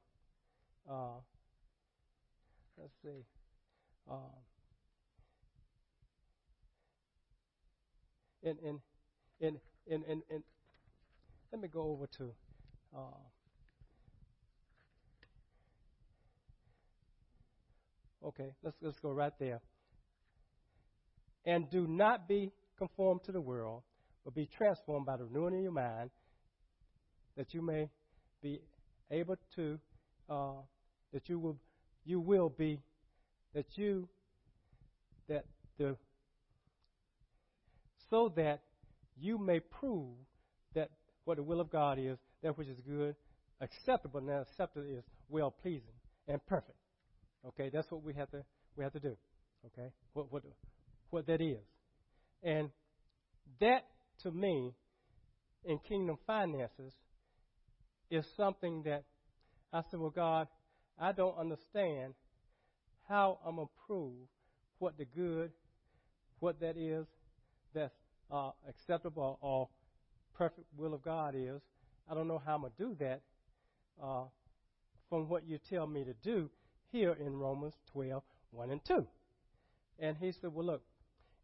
Uh, 0.88 1.20
let's 2.78 2.92
see. 3.02 3.24
Um, 4.10 4.18
in, 8.42 8.56
in, 8.62 8.80
in, 9.40 9.60
in, 9.86 10.22
in, 10.30 10.42
let 11.52 11.60
me 11.60 11.68
go 11.68 11.82
over 11.82 12.06
to. 12.18 12.32
Uh, 12.96 13.20
okay, 18.26 18.52
let's 18.62 18.76
let's 18.80 18.98
go 19.00 19.10
right 19.12 19.32
there. 19.38 19.60
And 21.44 21.68
do 21.70 21.86
not 21.86 22.28
be 22.28 22.50
conformed 22.76 23.24
to 23.24 23.32
the 23.32 23.40
world, 23.40 23.82
but 24.24 24.34
be 24.34 24.46
transformed 24.46 25.06
by 25.06 25.16
the 25.16 25.24
renewing 25.24 25.56
of 25.56 25.62
your 25.62 25.72
mind, 25.72 26.10
that 27.36 27.54
you 27.54 27.62
may 27.62 27.88
be 28.42 28.60
able 29.10 29.36
to 29.56 29.78
uh, 30.28 30.52
that 31.12 31.28
you 31.28 31.38
will 31.38 31.56
you 32.04 32.20
will 32.20 32.48
be 32.48 32.80
that 33.54 33.66
you 33.76 34.08
that 35.28 35.44
the 35.78 35.96
so 38.10 38.32
that 38.36 38.62
you 39.20 39.38
may 39.38 39.60
prove 39.60 40.14
that 40.74 40.90
what 41.24 41.36
the 41.36 41.42
will 41.42 41.60
of 41.60 41.70
God 41.70 41.98
is, 41.98 42.16
that 42.42 42.56
which 42.56 42.68
is 42.68 42.78
good, 42.80 43.14
acceptable, 43.60 44.20
and 44.20 44.30
acceptable 44.30 44.86
is 44.86 45.04
well 45.28 45.50
pleasing 45.50 45.94
and 46.26 46.44
perfect. 46.46 46.78
Okay, 47.46 47.70
that's 47.72 47.90
what 47.90 48.02
we 48.02 48.14
have 48.14 48.30
to 48.30 48.44
we 48.76 48.84
have 48.84 48.92
to 48.92 49.00
do. 49.00 49.16
Okay, 49.66 49.88
what 50.12 50.32
what 50.32 50.42
what 51.10 51.26
that 51.26 51.40
is, 51.40 51.58
and 52.42 52.70
that 53.60 53.84
to 54.22 54.30
me, 54.30 54.72
in 55.64 55.78
kingdom 55.78 56.18
finances, 56.26 56.92
is 58.10 58.24
something 58.36 58.82
that 58.84 59.04
I 59.72 59.82
said, 59.90 60.00
well, 60.00 60.10
God, 60.10 60.48
I 60.98 61.12
don't 61.12 61.36
understand 61.38 62.14
how 63.08 63.38
I'm 63.44 63.56
to 63.56 63.68
prove 63.86 64.28
what 64.78 64.96
the 64.96 65.04
good, 65.04 65.50
what 66.40 66.60
that 66.60 66.76
is 66.76 67.06
that's 67.74 67.94
uh, 68.30 68.50
acceptable 68.68 69.38
or 69.40 69.68
perfect 70.34 70.66
will 70.76 70.94
of 70.94 71.02
God 71.02 71.34
is. 71.36 71.60
I 72.10 72.14
don't 72.14 72.28
know 72.28 72.40
how 72.44 72.54
I'm 72.54 72.60
going 72.62 72.72
to 72.78 72.84
do 72.84 72.96
that 73.00 73.22
uh, 74.02 74.24
from 75.08 75.28
what 75.28 75.46
you 75.46 75.58
tell 75.68 75.86
me 75.86 76.04
to 76.04 76.14
do 76.22 76.50
here 76.90 77.16
in 77.20 77.38
Romans 77.38 77.74
12, 77.92 78.22
1 78.50 78.70
and 78.70 78.80
2. 78.86 79.06
And 79.98 80.16
he 80.16 80.32
said, 80.32 80.54
well, 80.54 80.66
look, 80.66 80.82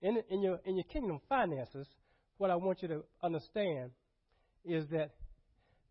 in, 0.00 0.22
in, 0.30 0.42
your, 0.42 0.60
in 0.64 0.76
your 0.76 0.84
kingdom 0.84 1.20
finances, 1.28 1.86
what 2.38 2.50
I 2.50 2.56
want 2.56 2.82
you 2.82 2.88
to 2.88 3.04
understand 3.22 3.90
is 4.64 4.86
that 4.88 5.12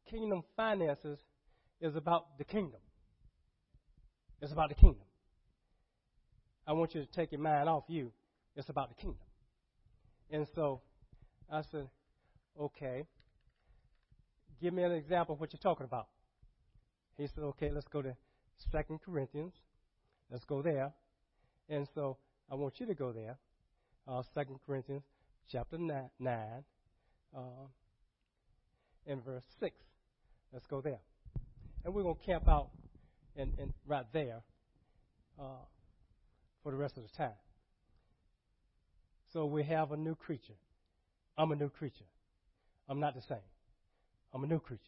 kingdom 0.09 0.43
finances 0.55 1.19
is 1.81 1.95
about 1.95 2.37
the 2.37 2.43
kingdom. 2.43 2.79
It's 4.41 4.51
about 4.51 4.69
the 4.69 4.75
kingdom. 4.75 5.05
I 6.67 6.73
want 6.73 6.95
you 6.95 7.01
to 7.01 7.07
take 7.07 7.31
your 7.31 7.41
mind 7.41 7.67
off 7.67 7.83
you. 7.87 8.11
It's 8.55 8.69
about 8.69 8.89
the 8.89 8.95
kingdom. 8.95 9.19
And 10.29 10.47
so 10.55 10.81
I 11.51 11.61
said, 11.71 11.87
okay, 12.59 13.03
give 14.61 14.73
me 14.73 14.83
an 14.83 14.91
example 14.91 15.33
of 15.35 15.41
what 15.41 15.51
you're 15.53 15.59
talking 15.59 15.85
about. 15.85 16.07
He 17.17 17.27
said, 17.27 17.43
okay, 17.43 17.69
let's 17.71 17.87
go 17.87 18.01
to 18.01 18.15
Second 18.71 18.99
Corinthians. 19.05 19.53
Let's 20.31 20.45
go 20.45 20.61
there. 20.61 20.91
And 21.69 21.87
so 21.93 22.17
I 22.51 22.55
want 22.55 22.79
you 22.79 22.85
to 22.85 22.95
go 22.95 23.11
there. 23.11 23.37
Uh, 24.07 24.23
Second 24.33 24.59
Corinthians 24.65 25.03
chapter 25.51 25.77
9, 25.77 26.09
nine 26.19 26.63
uh, 27.35 27.67
and 29.05 29.23
verse 29.23 29.43
6. 29.59 29.75
Let's 30.53 30.67
go 30.67 30.81
there. 30.81 30.99
And 31.83 31.93
we're 31.93 32.03
going 32.03 32.15
to 32.15 32.25
camp 32.25 32.47
out 32.47 32.69
and, 33.35 33.51
and 33.57 33.73
right 33.87 34.05
there 34.13 34.41
uh, 35.39 35.65
for 36.61 36.71
the 36.71 36.77
rest 36.77 36.95
of 36.97 37.03
the 37.03 37.09
time. 37.17 37.33
So 39.33 39.45
we 39.45 39.63
have 39.63 39.91
a 39.91 39.97
new 39.97 40.13
creature. 40.13 40.53
I'm 41.37 41.51
a 41.51 41.55
new 41.55 41.69
creature. 41.69 42.05
I'm 42.87 42.99
not 42.99 43.15
the 43.15 43.21
same. 43.21 43.37
I'm 44.31 44.43
a 44.43 44.47
new 44.47 44.59
creature. 44.59 44.83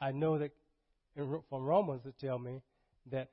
I 0.00 0.12
know 0.12 0.38
that 0.38 0.52
in, 1.14 1.40
from 1.50 1.64
Romans 1.64 2.06
it 2.06 2.14
tell 2.18 2.38
me 2.38 2.62
that 3.10 3.28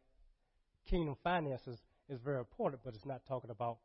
kingdom 0.90 1.16
finances 1.24 1.80
is 2.10 2.20
very 2.24 2.40
important, 2.40 2.82
but 2.84 2.94
it's 2.94 3.06
not 3.06 3.22
talking 3.26 3.52
about 3.52 3.78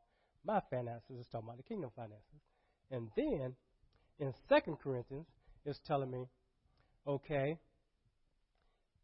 my 0.45 0.61
finances. 0.69 1.17
It's 1.21 1.29
talking 1.29 1.49
about 1.49 1.59
the 1.59 1.63
kingdom 1.63 1.91
finances. 1.95 2.41
And 2.91 3.09
then 3.17 3.55
in 4.19 4.35
Second 4.49 4.79
Corinthians, 4.83 5.27
it's 5.65 5.81
telling 5.87 6.11
me, 6.11 6.27
okay, 7.07 7.59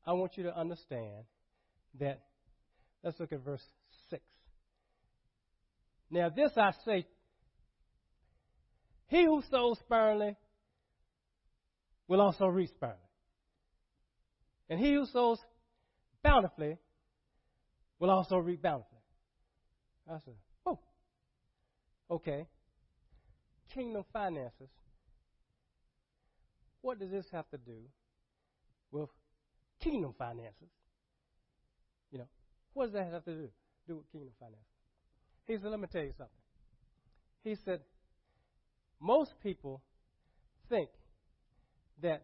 I 0.06 0.12
want 0.12 0.36
you 0.36 0.44
to 0.44 0.56
understand 0.56 1.24
that. 1.98 2.20
Let's 3.02 3.18
look 3.18 3.32
at 3.32 3.42
verse 3.44 3.64
6. 4.10 4.22
Now, 6.10 6.28
this 6.28 6.52
I 6.56 6.72
say 6.84 7.06
He 9.10 9.24
who 9.24 9.42
sows 9.50 9.78
sparingly 9.80 10.36
will 12.06 12.20
also 12.20 12.46
reap 12.46 12.70
sparingly. 12.70 12.98
And 14.68 14.78
he 14.78 14.94
who 14.94 15.04
sows 15.06 15.38
bountifully 16.22 16.78
will 17.98 18.10
also 18.10 18.36
reap 18.36 18.62
bountifully. 18.62 19.00
I 20.08 20.18
said, 20.24 20.34
oh, 20.64 20.78
okay. 22.08 22.46
Kingdom 23.74 24.04
finances. 24.12 24.70
What 26.82 26.99
does 26.99 27.10
this 27.10 27.26
have 27.32 27.49
to 27.50 27.58
do 27.58 27.78
with 28.90 29.08
kingdom 29.82 30.14
finances? 30.18 30.70
You 32.10 32.18
know, 32.18 32.28
what 32.72 32.87
does 32.87 32.94
that 32.94 33.12
have 33.12 33.25
to 33.25 33.34
do, 33.34 33.49
do 33.87 33.96
with 33.96 34.10
kingdom 34.10 34.32
finances? 34.38 34.64
He 35.46 35.56
said, 35.56 35.70
let 35.70 35.80
me 35.80 35.88
tell 35.90 36.02
you 36.02 36.12
something. 36.16 36.34
He 37.42 37.56
said, 37.64 37.80
most 39.00 39.32
people 39.42 39.82
think 40.68 40.90
that 42.02 42.22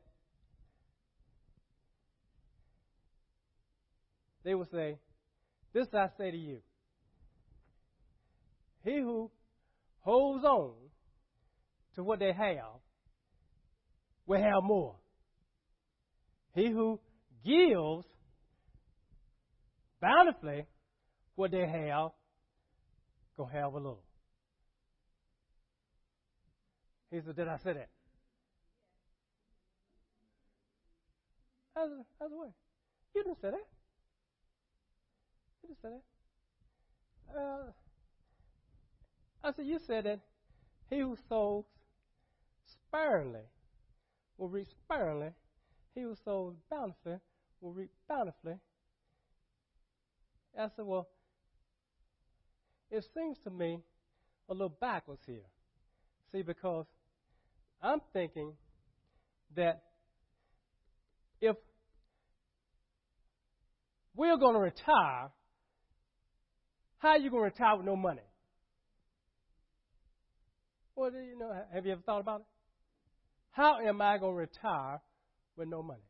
they 4.45 4.55
will 4.55 4.69
say, 4.71 4.99
This 5.73 5.89
I 5.93 6.09
say 6.17 6.31
to 6.31 6.37
you. 6.37 6.59
He 8.85 9.01
who 9.01 9.31
holds 10.01 10.45
on 10.45 10.73
to 11.97 12.05
what 12.05 12.21
they 12.21 12.33
have 12.33 12.81
will 14.27 14.41
have 14.41 14.63
more. 14.63 14.97
He 16.55 16.71
who 16.71 16.99
gives 17.45 18.07
bountifully 20.01 20.67
what 21.35 21.51
they 21.51 21.67
have 21.67 22.11
gonna 23.37 23.53
have 23.53 23.73
a 23.73 23.77
little. 23.77 24.03
He 27.11 27.21
said, 27.25 27.37
Did 27.37 27.49
I 27.49 27.59
say 27.59 27.73
that? 27.75 27.89
How's, 31.75 31.91
how's 32.19 32.31
the 32.31 32.37
way? 32.37 32.49
You 33.15 33.23
didn't 33.23 33.41
say 33.41 33.51
that. 33.51 33.67
You 35.63 35.69
didn't 35.69 35.83
say 35.83 35.89
that. 37.35 37.39
Uh, 37.39 37.71
I 39.45 39.53
said, 39.53 39.67
You 39.67 39.79
said 39.87 40.05
that 40.05 40.21
he 40.89 41.01
who 41.01 41.17
sows 41.29 41.65
sparingly 42.89 43.43
will 44.39 44.49
reap 44.49 44.69
sparingly. 44.85 45.31
He 45.95 46.03
who 46.03 46.15
sows 46.25 46.55
bountifully 46.71 47.19
will 47.61 47.73
reap 47.73 47.91
bountifully. 48.09 48.59
I 50.59 50.69
said, 50.75 50.85
Well, 50.87 51.09
it 52.91 53.05
seems 53.15 53.39
to 53.45 53.51
me 53.51 53.81
a 54.49 54.53
little 54.53 54.77
backwards 54.81 55.23
here. 55.27 55.45
See, 56.33 56.43
because 56.43 56.87
I'm 57.83 58.01
thinking 58.13 58.53
that 59.55 59.83
if 61.41 61.57
we're 64.15 64.39
going 64.39 64.55
to 64.55 64.61
retire, 64.61 65.31
how 66.99 67.09
are 67.11 67.19
you 67.19 67.31
going 67.31 67.43
to 67.43 67.55
retire 67.55 67.77
with 67.77 67.87
no 67.87 67.97
money? 67.97 68.23
Well, 70.95 71.11
you 71.13 71.39
know, 71.39 71.53
have 71.73 71.85
you 71.85 71.93
ever 71.93 72.01
thought 72.01 72.21
about 72.21 72.41
it? 72.41 72.47
How 73.57 73.79
am 73.79 74.03
I 74.03 74.19
going 74.19 74.35
to 74.35 74.39
retire 74.39 75.01
with 75.57 75.69
no 75.69 75.83
money? 75.83 76.03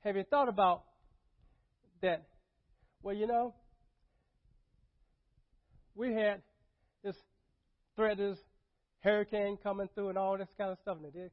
Have 0.00 0.16
you 0.16 0.24
thought 0.24 0.48
about 0.48 0.84
that? 2.00 2.24
Well, 3.02 3.14
you 3.14 3.26
know, 3.26 3.54
we 5.94 6.14
had 6.14 6.40
this 7.04 7.16
threat, 7.96 8.16
this 8.16 8.38
hurricane 9.00 9.58
coming 9.62 9.90
through, 9.94 10.08
and 10.08 10.16
all 10.16 10.38
this 10.38 10.48
kind 10.56 10.70
of 10.70 10.78
stuff, 10.78 10.96
and 10.96 11.04
it 11.04 11.12
did 11.12 11.30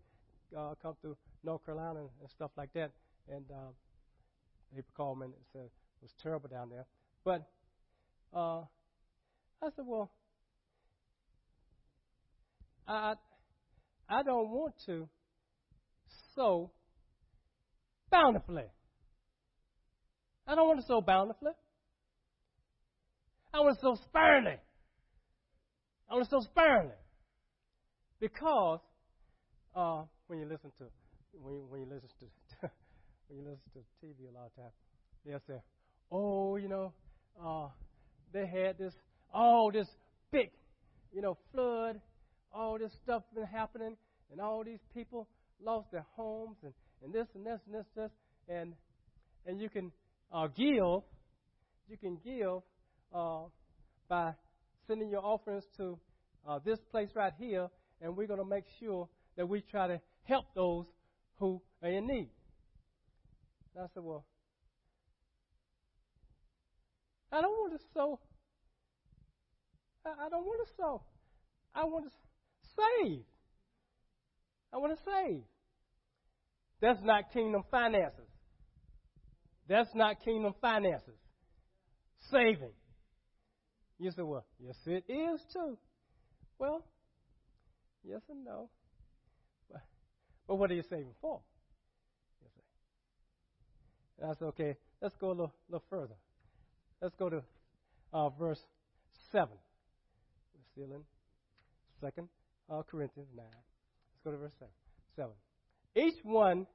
uh, 0.57 0.73
come 0.81 0.95
through 0.99 1.15
North 1.45 1.65
Carolina 1.65 2.01
and, 2.01 2.09
and 2.19 2.29
stuff 2.31 2.51
like 2.57 2.73
that. 2.73 2.91
And 3.31 3.45
uh, 3.49 3.71
people 4.75 4.91
called 4.97 5.19
me 5.19 5.27
and 5.27 5.33
said 5.53 5.61
it 5.61 6.01
was 6.01 6.11
terrible 6.21 6.49
down 6.49 6.69
there. 6.69 6.85
But 7.23 7.47
uh, 8.35 8.63
I 9.63 9.69
said, 9.77 9.85
well, 9.85 10.11
I 12.85 13.13
I 14.09 14.23
don't 14.23 14.49
want 14.49 14.73
to 14.87 15.07
sow 16.35 16.71
bountifully. 18.11 18.65
I 20.47 20.55
don't 20.55 20.67
want 20.67 20.79
to 20.79 20.85
sow 20.87 20.99
bountifully. 20.99 21.51
I 23.53 23.59
want 23.59 23.77
to 23.77 23.81
sow 23.81 23.95
sparingly. 24.05 24.57
I 26.09 26.13
want 26.15 26.25
to 26.25 26.29
sow 26.29 26.41
sparingly. 26.49 26.95
Because 28.19 28.79
uh, 29.75 30.03
when 30.27 30.39
you 30.39 30.45
listen 30.45 30.71
to 30.79 30.85
when 31.33 31.53
you, 31.53 31.65
when 31.69 31.81
you 31.81 31.87
listen 31.87 32.09
to 32.19 32.25
when 33.27 33.39
you 33.39 33.45
listen 33.45 33.61
to 33.73 34.05
TV 34.05 34.29
a 34.29 34.37
lot 34.37 34.47
of 34.47 34.55
times, 34.55 34.73
they'll 35.25 35.39
say, 35.47 35.61
"Oh, 36.11 36.55
you 36.55 36.67
know, 36.67 36.93
uh, 37.43 37.67
they 38.33 38.47
had 38.47 38.77
this, 38.77 38.93
oh 39.33 39.71
this 39.71 39.87
big, 40.31 40.49
you 41.13 41.21
know, 41.21 41.37
flood, 41.53 42.01
all 42.53 42.77
this 42.77 42.91
stuff 43.03 43.23
been 43.33 43.45
happening, 43.45 43.95
and 44.31 44.41
all 44.41 44.63
these 44.63 44.83
people 44.93 45.27
lost 45.61 45.91
their 45.91 46.05
homes, 46.15 46.57
and, 46.63 46.73
and 47.03 47.13
this 47.13 47.27
and 47.35 47.45
this 47.45 47.59
and 47.65 47.75
this 47.75 47.85
and 47.95 48.03
this, 48.03 48.11
and 48.47 48.73
and 49.45 49.61
you 49.61 49.69
can 49.69 49.91
uh, 50.31 50.47
give, 50.47 51.01
you 51.87 51.97
can 51.99 52.17
give 52.23 52.61
uh, 53.13 53.43
by 54.07 54.33
sending 54.87 55.09
your 55.09 55.23
offerings 55.23 55.63
to 55.77 55.97
uh, 56.47 56.59
this 56.63 56.79
place 56.91 57.09
right 57.15 57.33
here, 57.37 57.67
and 58.01 58.15
we're 58.15 58.27
going 58.27 58.39
to 58.39 58.45
make 58.45 58.65
sure 58.79 59.07
that 59.37 59.47
we 59.47 59.61
try 59.61 59.87
to 59.87 59.99
help 60.23 60.45
those 60.55 60.85
who 61.37 61.61
are 61.81 61.89
in 61.89 62.07
need. 62.07 62.29
And 63.75 63.83
I 63.83 63.87
said, 63.93 64.03
Well, 64.03 64.25
I 67.31 67.41
don't 67.41 67.51
want 67.51 67.73
to 67.73 67.85
sow. 67.93 68.19
I 70.05 70.29
don't 70.29 70.45
want 70.45 70.67
to 70.67 70.73
sow. 70.75 71.01
I 71.75 71.83
want 71.85 72.05
to 72.05 72.11
save. 72.79 73.21
I 74.73 74.77
want 74.77 74.97
to 74.97 75.03
save. 75.03 75.41
That's 76.81 77.01
not 77.03 77.31
kingdom 77.33 77.63
finances. 77.69 78.27
That's 79.67 79.89
not 79.93 80.23
kingdom 80.23 80.53
finances. 80.61 81.19
Saving. 82.31 82.73
You 83.99 84.11
say, 84.11 84.21
well, 84.21 84.45
yes, 84.59 84.75
it 84.85 85.03
is 85.11 85.41
too. 85.51 85.77
Well, 86.57 86.85
yes 88.03 88.21
and 88.29 88.45
no. 88.45 88.69
But, 89.71 89.81
but 90.47 90.55
what 90.55 90.71
are 90.71 90.75
you 90.75 90.83
saving 90.89 91.13
for? 91.21 91.41
And 94.21 94.31
I 94.31 94.33
said, 94.33 94.45
okay, 94.45 94.75
let's 95.01 95.15
go 95.15 95.27
a 95.27 95.29
little, 95.29 95.53
little 95.69 95.85
further. 95.89 96.15
Let's 97.01 97.15
go 97.15 97.29
to 97.29 97.41
uh, 98.13 98.29
verse 98.29 98.59
7. 99.31 99.47
We're 100.53 100.85
still 100.85 100.95
in 100.95 101.03
2nd 102.03 102.27
uh, 102.69 102.81
Corinthians 102.89 103.29
9. 103.35 103.45
Let's 103.45 104.23
go 104.23 104.31
to 104.31 104.37
verse 104.37 104.53
7. 104.59 104.71
7. 105.15 105.31
Each 105.95 106.23
one 106.23 106.67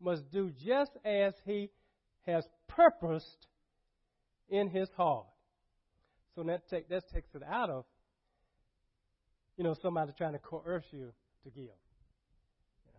must 0.00 0.30
do 0.30 0.50
just 0.64 0.92
as 1.04 1.34
he 1.44 1.70
has 2.26 2.44
purposed 2.68 3.46
in 4.48 4.68
his 4.68 4.88
heart. 4.96 5.26
So 6.34 6.42
that, 6.44 6.68
take, 6.70 6.88
that 6.88 7.10
takes 7.12 7.34
it 7.34 7.42
out 7.42 7.70
of 7.70 7.84
you 9.58 9.64
know, 9.64 9.74
somebody 9.82 10.12
trying 10.16 10.32
to 10.32 10.38
coerce 10.38 10.84
you 10.92 11.12
to 11.42 11.50
give. 11.50 11.64
Know. 11.64 12.94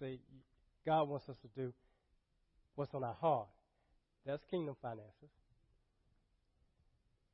See, 0.00 0.20
God 0.86 1.08
wants 1.08 1.28
us 1.28 1.36
to 1.42 1.48
do 1.60 1.72
what's 2.76 2.94
on 2.94 3.02
our 3.02 3.14
heart. 3.14 3.48
That's 4.24 4.42
kingdom 4.48 4.76
finances. 4.80 5.30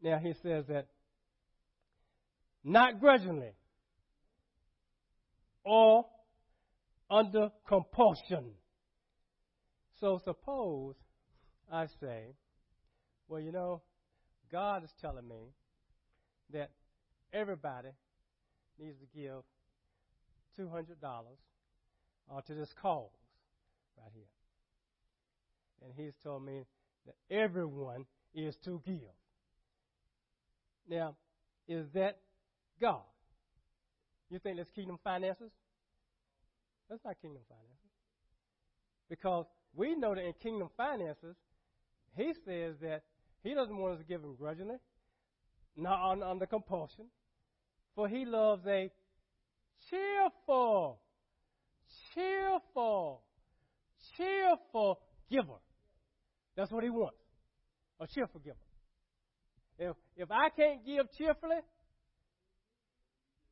Now 0.02 0.18
he 0.18 0.32
says 0.42 0.64
that 0.68 0.86
not 2.64 3.00
grudgingly 3.00 3.50
or 5.64 6.06
under 7.10 7.50
compulsion. 7.68 8.52
So 10.00 10.20
suppose 10.24 10.96
I 11.70 11.86
say, 12.00 12.34
well, 13.28 13.40
you 13.40 13.52
know, 13.52 13.82
God 14.50 14.84
is 14.84 14.90
telling 15.00 15.28
me 15.28 15.52
that 16.52 16.70
everybody 17.32 17.88
needs 18.78 18.96
to 18.98 19.06
give 19.14 19.42
$200 20.58 20.86
uh, 22.30 22.40
to 22.42 22.54
this 22.54 22.68
cause 22.80 23.10
right 23.96 24.10
here. 24.12 24.24
And 25.84 25.92
he's 25.96 26.14
told 26.22 26.44
me 26.44 26.64
that 27.06 27.14
everyone 27.34 28.06
is 28.34 28.56
to 28.64 28.80
give. 28.84 28.98
Now, 30.88 31.16
is 31.68 31.86
that 31.94 32.18
God? 32.80 33.02
You 34.32 34.38
think 34.38 34.56
that's 34.56 34.70
kingdom 34.70 34.98
finances? 35.04 35.50
That's 36.88 37.04
not 37.04 37.20
kingdom 37.20 37.42
finances. 37.48 37.92
Because 39.10 39.44
we 39.74 39.94
know 39.94 40.14
that 40.14 40.24
in 40.24 40.32
kingdom 40.42 40.70
finances, 40.74 41.36
he 42.16 42.32
says 42.46 42.76
that 42.80 43.02
he 43.42 43.52
doesn't 43.52 43.76
want 43.76 43.94
us 43.94 43.98
to 44.00 44.06
give 44.06 44.22
him 44.22 44.34
grudgingly, 44.34 44.76
not 45.76 46.22
under 46.22 46.46
compulsion, 46.46 47.06
for 47.94 48.08
he 48.08 48.24
loves 48.24 48.66
a 48.66 48.90
cheerful, 49.90 50.98
cheerful, 52.14 53.22
cheerful 54.16 54.98
giver. 55.30 55.60
That's 56.56 56.72
what 56.72 56.84
he 56.84 56.90
wants. 56.90 57.18
A 58.00 58.06
cheerful 58.06 58.40
giver. 58.40 58.56
If 59.78 59.96
if 60.16 60.30
I 60.30 60.48
can't 60.56 60.84
give 60.86 61.06
cheerfully, 61.18 61.56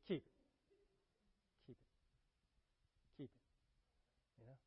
keep 0.07 0.17
it. 0.17 0.31
Keep 1.67 1.77
it. 1.77 3.17
Keep 3.17 3.29
it. 3.29 4.39
You 4.39 4.45
know? 4.45 4.57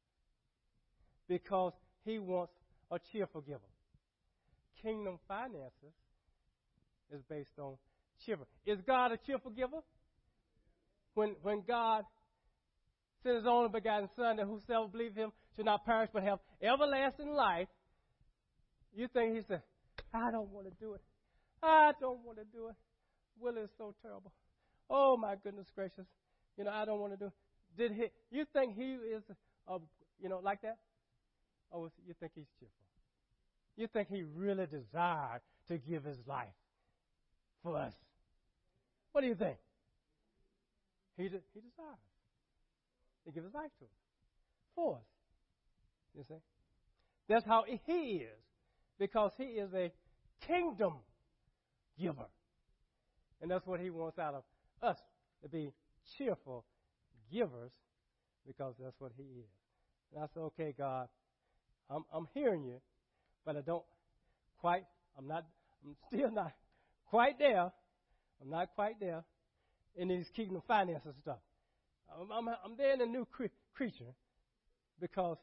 Because 1.29 1.73
he 2.05 2.19
wants 2.19 2.53
a 2.91 2.99
cheerful 3.13 3.41
giver. 3.41 3.61
Kingdom 4.83 5.19
finances 5.27 5.95
is 7.13 7.23
based 7.29 7.59
on 7.59 7.77
cheerful. 8.25 8.47
Is 8.67 8.79
God 8.87 9.13
a 9.13 9.17
cheerful 9.27 9.51
giver? 9.51 9.79
When 11.15 11.37
when 11.43 11.63
God 11.67 12.05
sent 13.23 13.37
his 13.37 13.47
only 13.47 13.71
begotten 13.71 14.09
Son 14.17 14.37
that 14.37 14.47
whosoever 14.47 14.89
believes 14.89 15.17
him 15.17 15.33
should 15.57 15.65
not 15.65 15.85
perish 15.85 16.11
but 16.13 16.23
have 16.23 16.41
everlasting 16.63 17.33
life, 17.33 17.69
you 18.95 19.09
think 19.09 19.35
he 19.35 19.43
said, 19.49 19.63
I 20.13 20.31
don't 20.31 20.51
want 20.51 20.67
to 20.67 20.73
do 20.79 20.95
it. 20.95 21.01
I 21.63 21.93
don't 22.01 22.25
want 22.25 22.39
to 22.39 22.45
do 22.45 22.69
it. 22.69 22.75
Will 23.41 23.57
is 23.57 23.71
so 23.79 23.95
terrible. 24.03 24.33
Oh 24.91 25.17
my 25.17 25.35
goodness 25.43 25.67
gracious. 25.75 26.07
You 26.59 26.65
know, 26.65 26.71
I 26.71 26.85
don't 26.85 27.01
want 27.01 27.13
to 27.15 27.19
do 27.19 27.27
it. 27.27 27.33
Did 27.77 27.93
he 27.93 28.07
you 28.31 28.45
think 28.53 28.77
he 28.77 28.93
is 28.93 29.23
uh, 29.67 29.79
you 30.21 30.29
know, 30.29 30.41
like 30.43 30.63
that? 30.63 30.79
Oh, 31.75 31.81
or 31.81 31.91
you 32.07 32.15
think 32.21 32.33
he's 32.35 32.47
cheerful? 32.59 32.87
You 33.77 33.89
think 33.89 34.09
he 34.09 34.23
really 34.23 34.67
desired 34.67 35.41
to 35.69 35.79
give 35.79 36.05
his 36.05 36.19
life 36.27 36.47
for 37.63 37.77
us? 37.77 37.93
What 39.13 39.23
do 39.23 39.27
you 39.27 39.35
think? 39.35 39.57
He, 41.17 41.25
de- 41.25 41.43
he 41.53 41.61
desires 41.61 41.99
to 43.27 43.33
give 43.33 43.45
his 43.45 43.55
life 43.55 43.71
to 43.79 43.85
us 43.85 43.91
for 44.75 44.95
us. 44.97 45.03
You 46.17 46.25
see? 46.29 46.41
That's 47.29 47.45
how 47.45 47.65
he 47.67 48.03
is, 48.03 48.39
because 48.99 49.33
he 49.37 49.45
is 49.45 49.73
a 49.75 49.91
kingdom 50.47 50.95
giver. 51.99 52.27
And 53.41 53.51
that's 53.51 53.67
what 53.67 53.81
he 53.81 53.91
wants 53.91 54.19
out 54.19 54.35
of 54.35 54.43
us 54.83 54.99
to 55.43 55.49
be 55.49 55.73
cheerful 56.17 56.65
givers, 57.33 57.73
because 58.47 58.75
that's 58.81 58.95
what 58.99 59.13
he 59.17 59.23
is. 59.23 59.51
And 60.15 60.23
I 60.23 60.27
said, 60.33 60.41
okay, 60.41 60.75
God, 60.77 61.09
I'm, 61.91 62.05
I'm 62.13 62.29
hearing 62.35 62.65
you, 62.65 62.81
but 63.45 63.57
I 63.57 63.61
don't 63.61 63.85
quite, 64.61 64.85
I'm 65.19 65.27
not, 65.27 65.45
I'm 65.85 65.97
still 66.09 66.31
not 66.31 66.53
quite 67.11 67.39
there. 67.39 67.71
I'm 68.43 68.51
not 68.51 68.75
quite 68.75 68.99
there 69.01 69.25
in 69.97 70.09
these 70.09 70.27
kingdom 70.35 70.63
finances 70.67 71.15
stuff. 71.23 71.39
I'm, 72.19 72.31
I'm, 72.31 72.49
I'm 72.65 72.77
there 72.77 72.93
in 72.95 73.01
a 73.01 73.07
new 73.07 73.27
cre- 73.31 73.45
creature 73.75 74.13
because 75.01 75.37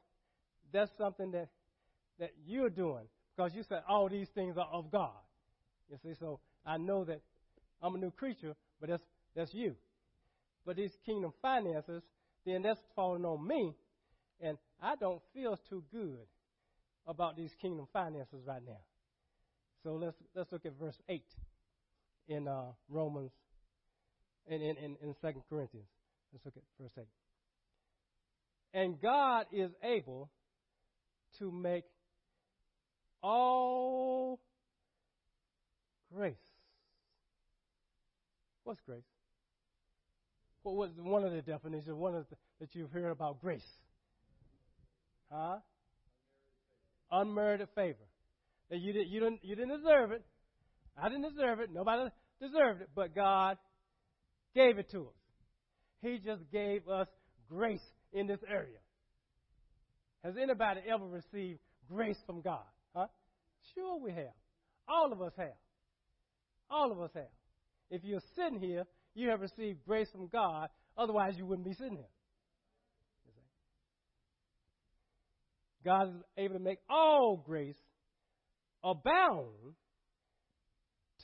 that's 0.74 0.92
something 0.98 1.32
that, 1.32 1.50
that 2.20 2.32
you're 2.46 2.70
doing. 2.70 3.06
Because 3.36 3.54
you 3.56 3.64
said 3.68 3.84
all 3.88 4.10
these 4.10 4.28
things 4.36 4.58
are 4.58 4.68
of 4.72 4.92
God. 4.92 5.12
You 5.90 5.98
see, 6.04 6.14
so 6.20 6.40
I 6.66 6.78
know 6.78 7.04
that 7.06 7.22
I'm 7.82 7.96
a 7.96 7.98
new 7.98 8.12
creature, 8.12 8.56
but 8.80 8.90
that's, 8.90 9.04
that's 9.36 9.54
you. 9.54 9.76
But 10.66 10.76
these 10.76 10.92
kingdom 11.06 11.34
finances, 11.42 12.04
then 12.46 12.62
that's 12.62 12.80
falling 12.96 13.26
on 13.26 13.48
me, 13.48 13.76
and 14.40 14.58
I 14.82 14.96
don't 14.96 15.22
feel 15.34 15.58
too 15.70 15.84
good 15.92 16.26
about 17.08 17.36
these 17.38 17.52
kingdom 17.62 17.88
finances 17.94 18.42
right 18.46 18.62
now. 18.66 18.80
So 19.84 19.96
let's 19.96 20.16
let's 20.36 20.52
look 20.52 20.66
at 20.66 20.74
verse 20.80 20.98
eight 21.10 21.26
in 22.28 22.48
uh, 22.48 22.72
Romans 22.90 23.32
and 24.50 24.62
in, 24.62 24.78
in, 24.78 24.98
in 25.02 25.16
2 25.22 25.44
Corinthians. 25.50 25.88
Let's 26.32 26.46
look 26.46 26.56
at 26.58 26.64
verse 26.80 26.92
8. 26.98 27.06
And 28.74 29.02
God 29.02 29.46
is 29.52 29.72
able 29.84 30.30
to 31.40 31.52
make 31.52 31.84
all 33.22 34.40
grace. 36.14 36.36
What's 38.64 38.82
grace? 38.82 39.04
What 40.64 40.76
was 40.76 40.92
one 40.98 41.24
of 41.24 41.32
the 41.32 41.42
definitions, 41.42 41.96
one 41.96 42.16
of 42.16 42.26
the, 42.30 42.36
that 42.60 42.76
you've 42.76 42.92
heard 42.92 43.12
about 43.12 43.42
grace? 43.42 43.66
Huh? 45.32 45.58
Unmerited 47.12 47.70
favor. 47.76 47.98
That 48.70 48.80
you, 48.80 48.94
did, 48.94 49.08
you, 49.10 49.20
didn't, 49.20 49.40
you 49.44 49.56
didn't 49.56 49.78
deserve 49.78 50.12
it. 50.12 50.24
I 51.02 51.10
didn't 51.10 51.34
deserve 51.34 51.60
it. 51.60 51.70
Nobody 51.74 52.10
deserved 52.40 52.82
it, 52.82 52.90
but 52.96 53.16
God 53.16 53.58
gave 54.56 54.78
it 54.78 54.90
to 54.92 55.02
us. 55.02 55.16
He 56.02 56.20
just 56.20 56.42
gave 56.52 56.88
us 56.88 57.08
grace 57.50 57.84
in 58.14 58.28
this 58.28 58.40
area. 58.50 58.78
Has 60.24 60.36
anybody 60.42 60.82
ever 60.92 61.06
received 61.06 61.60
grace 61.90 62.18
from 62.26 62.42
God? 62.42 62.64
Huh? 62.96 63.08
Sure, 63.74 64.00
we 64.00 64.12
have. 64.12 64.34
All 64.88 65.12
of 65.12 65.22
us 65.22 65.34
have. 65.38 65.58
All 66.70 66.92
of 66.92 67.02
us 67.02 67.12
have. 67.14 67.24
If 67.90 68.04
you're 68.04 68.22
sitting 68.36 68.60
here, 68.60 68.86
you 69.14 69.30
have 69.30 69.42
received 69.42 69.80
grace 69.86 70.10
from 70.12 70.28
God. 70.28 70.70
Otherwise, 70.98 71.36
you 71.38 71.46
wouldn't 71.46 71.68
be 71.68 71.74
sitting 71.74 71.98
here. 71.98 72.06
God 75.84 76.10
is 76.10 76.24
able 76.38 76.56
to 76.56 76.64
make 76.64 76.80
all 76.90 77.42
grace 77.46 77.76
abound 78.84 79.76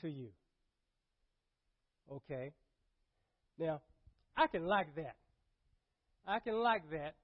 to 0.00 0.08
you. 0.08 0.28
Okay? 2.10 2.52
Now, 3.58 3.80
I 4.36 4.46
can 4.46 4.64
like 4.64 4.94
that. 4.96 5.16
I 6.26 6.40
can 6.40 6.54
like 6.54 6.88
that 6.90 7.14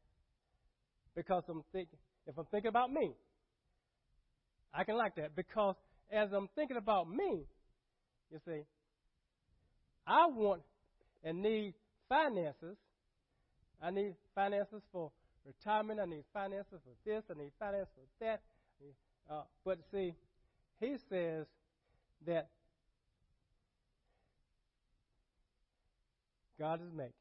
because 1.15 1.43
I'm 1.49 1.63
thinking, 1.73 1.99
if 2.27 2.37
I'm 2.39 2.47
thinking 2.51 2.69
about 2.69 2.91
me, 2.91 3.15
I 4.73 4.85
can 4.85 4.97
like 4.97 5.15
that 5.17 5.37
because 5.37 5.77
as 6.11 6.29
I'm 6.33 6.49
thinking 6.55 6.77
about 6.77 7.09
me, 7.09 7.45
you 8.31 8.39
see, 8.45 8.63
I 10.07 10.27
want 10.27 10.63
and 11.23 11.41
need 11.43 11.75
finances. 12.09 12.77
I 13.83 13.91
need 13.91 14.15
finances 14.35 14.83
for 14.93 15.11
retirement. 15.47 16.01
I 16.01 16.07
need 16.07 16.25
finances 16.33 16.81
for 16.85 17.11
this. 17.11 17.25
I 17.31 17.39
need 17.39 17.53
finances 17.59 17.93
for 17.95 18.25
that. 18.25 18.41
Uh, 19.31 19.43
but 19.65 19.79
see, 19.91 20.15
he 20.81 20.97
says 21.09 21.47
that 22.27 22.49
God 26.59 26.81
is 26.83 26.93
make. 26.95 27.15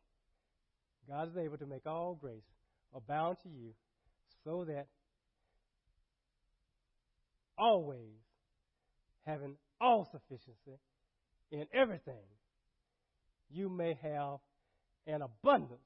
God 1.08 1.30
is 1.30 1.38
able 1.38 1.58
to 1.58 1.66
make 1.66 1.86
all 1.86 2.18
grace 2.20 2.44
abound 2.96 3.38
to 3.44 3.50
you 3.50 3.74
so 4.44 4.66
that 4.66 4.88
always 7.58 8.24
having 9.26 9.56
all 9.80 10.08
sufficiency 10.12 10.80
in 11.52 11.66
everything, 11.74 12.26
you 13.50 13.70
may 13.70 13.98
have 14.02 14.40
an 15.08 15.22
abundance 15.22 15.80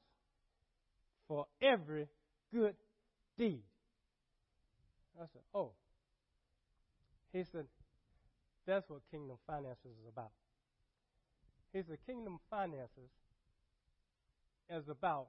for 1.27 1.45
every 1.61 2.07
good 2.57 2.75
deed. 3.37 3.61
I 5.19 5.25
said, 5.31 5.41
Oh. 5.53 5.71
He 7.33 7.43
said, 7.43 7.65
That's 8.65 8.89
what 8.89 9.01
kingdom 9.11 9.37
finances 9.45 9.91
is 10.01 10.07
about. 10.11 10.31
He 11.73 11.83
said, 11.83 11.97
Kingdom 12.05 12.39
finances 12.49 13.11
is 14.69 14.89
about 14.89 15.27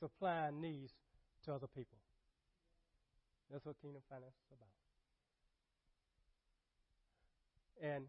supplying 0.00 0.60
needs 0.60 0.92
to 1.44 1.54
other 1.54 1.66
people. 1.68 1.98
That's 3.50 3.64
what 3.64 3.80
kingdom 3.80 4.02
finance 4.10 4.34
is 4.50 4.56
about. 7.80 7.94
And 7.94 8.04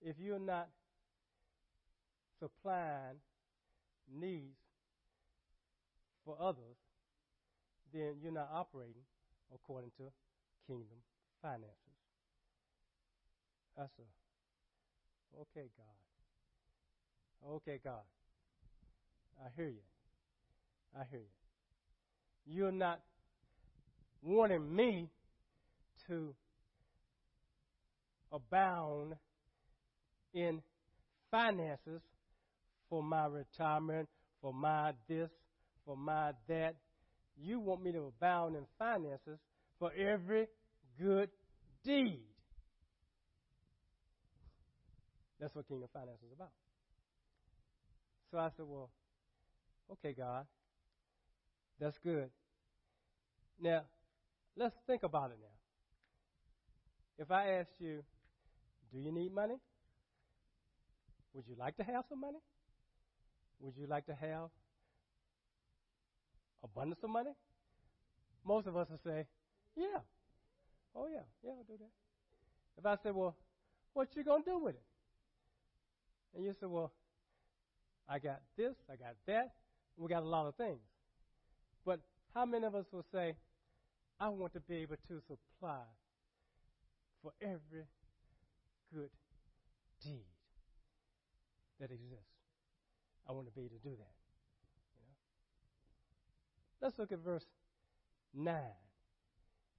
if 0.00 0.16
you're 0.20 0.38
not 0.38 0.68
supplying 2.38 3.16
needs 4.14 4.65
for 6.26 6.36
others, 6.40 6.76
then 7.94 8.16
you're 8.20 8.32
not 8.32 8.50
operating 8.52 9.06
according 9.54 9.90
to 9.96 10.02
kingdom 10.66 10.98
finances. 11.40 11.72
That's 13.78 13.92
a 13.98 15.40
okay, 15.40 15.68
God. 15.76 17.48
Okay, 17.54 17.78
God. 17.82 18.02
I 19.40 19.48
hear 19.54 19.68
you. 19.68 19.84
I 20.98 21.04
hear 21.10 21.20
you. 21.20 22.54
You're 22.54 22.72
not 22.72 23.00
wanting 24.22 24.74
me 24.74 25.10
to 26.08 26.34
abound 28.32 29.14
in 30.32 30.62
finances 31.30 32.02
for 32.88 33.02
my 33.02 33.26
retirement, 33.26 34.08
for 34.40 34.52
my 34.52 34.92
this, 35.08 35.30
for 35.86 35.96
my 35.96 36.32
that. 36.48 36.74
you 37.38 37.60
want 37.60 37.82
me 37.82 37.92
to 37.92 38.12
abound 38.16 38.56
in 38.56 38.64
finances 38.78 39.38
for 39.78 39.92
every 39.92 40.48
good 41.00 41.30
deed. 41.84 42.24
That's 45.40 45.54
what 45.54 45.68
kingdom 45.68 45.88
finance 45.92 46.18
is 46.24 46.32
about. 46.34 46.50
So 48.30 48.38
I 48.38 48.48
said, 48.56 48.66
Well, 48.66 48.90
okay, 49.92 50.12
God, 50.12 50.46
that's 51.78 51.96
good. 52.02 52.30
Now, 53.60 53.82
let's 54.56 54.74
think 54.86 55.02
about 55.02 55.30
it 55.30 55.38
now. 55.40 57.22
If 57.22 57.30
I 57.30 57.58
asked 57.60 57.78
you, 57.78 58.02
Do 58.92 58.98
you 58.98 59.12
need 59.12 59.32
money? 59.34 59.56
Would 61.34 61.44
you 61.46 61.54
like 61.58 61.76
to 61.76 61.84
have 61.84 62.04
some 62.08 62.20
money? 62.20 62.38
Would 63.60 63.74
you 63.76 63.86
like 63.86 64.06
to 64.06 64.14
have 64.14 64.48
abundance 66.62 67.02
of 67.02 67.10
money? 67.10 67.32
Most 68.44 68.66
of 68.66 68.76
us 68.76 68.88
will 68.90 69.00
say, 69.04 69.26
Yeah. 69.76 70.00
Oh 70.94 71.06
yeah, 71.12 71.20
yeah, 71.42 71.50
I'll 71.50 71.64
do 71.64 71.76
that. 71.78 71.90
If 72.78 72.86
I 72.86 72.96
say, 73.02 73.10
Well, 73.10 73.36
what 73.92 74.08
you 74.16 74.24
gonna 74.24 74.44
do 74.44 74.58
with 74.58 74.74
it? 74.76 74.82
And 76.34 76.44
you 76.44 76.52
say, 76.52 76.66
Well, 76.66 76.92
I 78.08 78.18
got 78.18 78.40
this, 78.56 78.74
I 78.90 78.96
got 78.96 79.16
that, 79.26 79.54
we 79.96 80.08
got 80.08 80.22
a 80.22 80.26
lot 80.26 80.46
of 80.46 80.54
things. 80.54 80.80
But 81.84 82.00
how 82.34 82.44
many 82.44 82.66
of 82.66 82.74
us 82.74 82.86
will 82.92 83.04
say, 83.12 83.34
I 84.18 84.28
want 84.28 84.52
to 84.54 84.60
be 84.60 84.76
able 84.76 84.96
to 85.08 85.20
supply 85.26 85.82
for 87.22 87.32
every 87.40 87.84
good 88.92 89.10
deed 90.02 90.24
that 91.80 91.90
exists? 91.90 92.24
I 93.28 93.32
want 93.32 93.46
to 93.46 93.52
be 93.52 93.62
able 93.62 93.76
to 93.76 93.88
do 93.88 93.96
that. 93.96 94.25
Let's 96.80 96.98
look 96.98 97.12
at 97.12 97.18
verse 97.20 97.44
9 98.34 98.54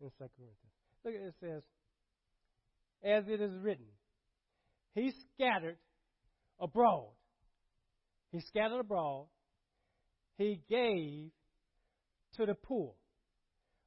in 0.01 0.07
2 0.09 0.11
Corinthians. 0.17 0.57
Look 1.05 1.13
at 1.13 1.21
it, 1.21 1.27
it 1.27 1.35
says, 1.39 1.63
As 3.03 3.23
it 3.27 3.41
is 3.41 3.51
written, 3.61 3.85
He 4.93 5.11
scattered 5.33 5.77
abroad. 6.59 7.11
He 8.31 8.41
scattered 8.41 8.79
abroad. 8.79 9.27
He 10.37 10.61
gave 10.69 11.31
to 12.35 12.45
the 12.45 12.55
poor. 12.55 12.93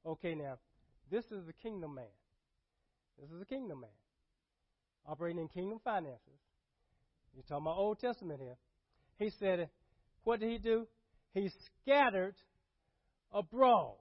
Okay, 0.07 0.35
now, 0.35 0.59
this 1.11 1.25
is 1.27 1.44
the 1.46 1.53
kingdom 1.53 1.94
man. 1.94 2.05
This 3.20 3.31
is 3.31 3.42
a 3.42 3.44
kingdom 3.44 3.81
man 3.83 3.90
operating 5.07 5.40
in 5.40 5.49
kingdom 5.49 5.79
finances. 5.85 6.40
You're 7.35 7.42
talking 7.42 7.64
about 7.66 7.79
Old 7.79 7.99
Testament 7.99 8.40
here. 8.40 8.57
He 9.18 9.31
said, 9.38 9.68
what 10.25 10.40
did 10.40 10.51
he 10.51 10.59
do? 10.59 10.87
He 11.35 11.51
scattered 11.83 12.35
abroad. 13.33 13.97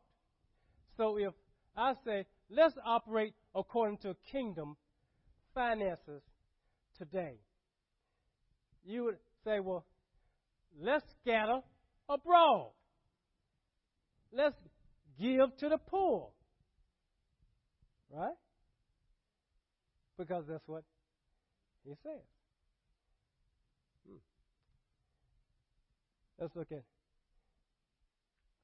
So 0.98 1.18
if 1.18 1.34
I 1.76 1.94
say, 2.06 2.26
let's 2.50 2.76
operate 2.86 3.34
according 3.56 3.98
to 4.00 4.16
kingdom 4.32 4.76
finances 5.54 6.22
today, 6.98 7.36
you 8.86 9.04
would 9.06 9.18
say, 9.44 9.60
well, 9.60 9.86
let's 10.82 11.06
scatter 11.22 11.60
abroad. 12.08 12.72
Let's 14.32 14.56
give 15.20 15.56
to 15.60 15.70
the 15.70 15.78
poor. 15.78 16.30
Right? 18.12 18.36
Because 20.18 20.46
that's 20.48 20.68
what 20.68 20.84
he 21.86 21.92
says. 22.04 22.22
Hmm. 24.08 24.18
Let's 26.40 26.56
look 26.56 26.72
at 26.72 26.84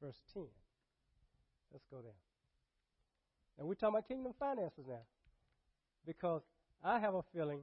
verse 0.02 0.22
10. 0.34 0.44
Let's 1.72 1.86
go 1.92 1.98
there. 2.02 2.12
And 3.58 3.68
we're 3.68 3.76
talking 3.76 3.96
about 3.96 4.08
kingdom 4.08 4.34
finances 4.40 4.86
now. 4.88 5.04
Because 6.06 6.42
I 6.84 7.00
have 7.00 7.16
a 7.16 7.24
feeling 7.34 7.62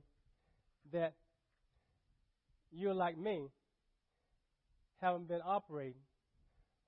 that 0.92 1.14
you're 2.72 2.94
like 2.94 3.16
me, 3.18 3.48
haven't 5.00 5.28
been 5.28 5.42
operating 5.44 6.00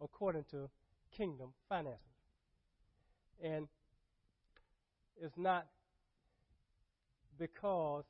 according 0.01 0.45
to 0.51 0.69
kingdom 1.17 1.51
finances. 1.69 2.01
And 3.43 3.69
it's 5.21 5.37
not 5.37 5.67
because 7.39 8.05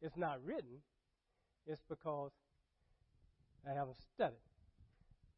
it's 0.00 0.16
not 0.16 0.44
written, 0.44 0.82
it's 1.66 1.82
because 1.88 2.30
I 3.68 3.74
haven't 3.74 3.96
studied, 4.14 4.38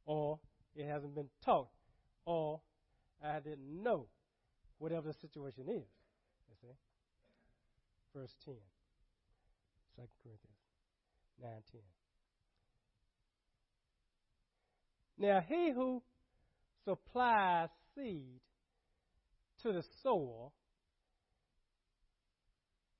or 0.04 0.38
it 0.74 0.86
hasn't 0.88 1.14
been 1.14 1.28
taught, 1.44 1.68
or 2.24 2.60
I 3.22 3.40
didn't 3.40 3.82
know 3.82 4.06
whatever 4.78 5.08
the 5.08 5.14
situation 5.14 5.64
is. 5.68 5.86
You 6.48 6.56
see? 6.60 6.74
Verse 8.14 8.34
10, 8.44 8.54
2 9.96 10.02
Corinthians 10.22 10.58
9 11.40 11.50
10. 11.72 11.80
Now, 15.18 15.40
he 15.46 15.72
who 15.72 16.02
supplies 16.84 17.68
seed 17.94 18.40
to 19.62 19.72
the 19.72 19.82
sower, 20.02 20.50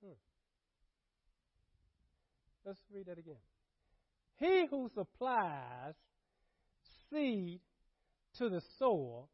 hmm. 0.05 0.13
let's 2.65 2.79
read 2.95 3.07
that 3.07 3.19
again. 3.19 3.35
He 4.37 4.67
who 4.71 4.89
supplies 4.95 5.95
seed 7.13 7.61
to 8.39 8.49
the 8.49 8.63
sower 8.79 9.25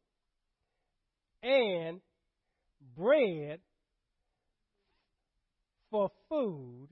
and 1.41 2.01
bread 2.97 3.59
for 5.89 6.09
food. 6.27 6.89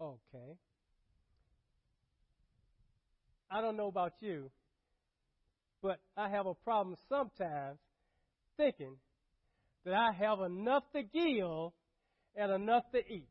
Okay. 0.00 0.56
I 3.50 3.60
don't 3.60 3.76
know 3.76 3.88
about 3.88 4.12
you, 4.20 4.50
but 5.82 5.98
I 6.16 6.28
have 6.28 6.46
a 6.46 6.54
problem 6.54 6.96
sometimes 7.08 7.78
thinking 8.56 8.96
that 9.84 9.94
I 9.94 10.12
have 10.12 10.40
enough 10.40 10.84
to 10.94 11.02
give 11.02 11.72
and 12.36 12.52
enough 12.52 12.84
to 12.92 12.98
eat. 12.98 13.28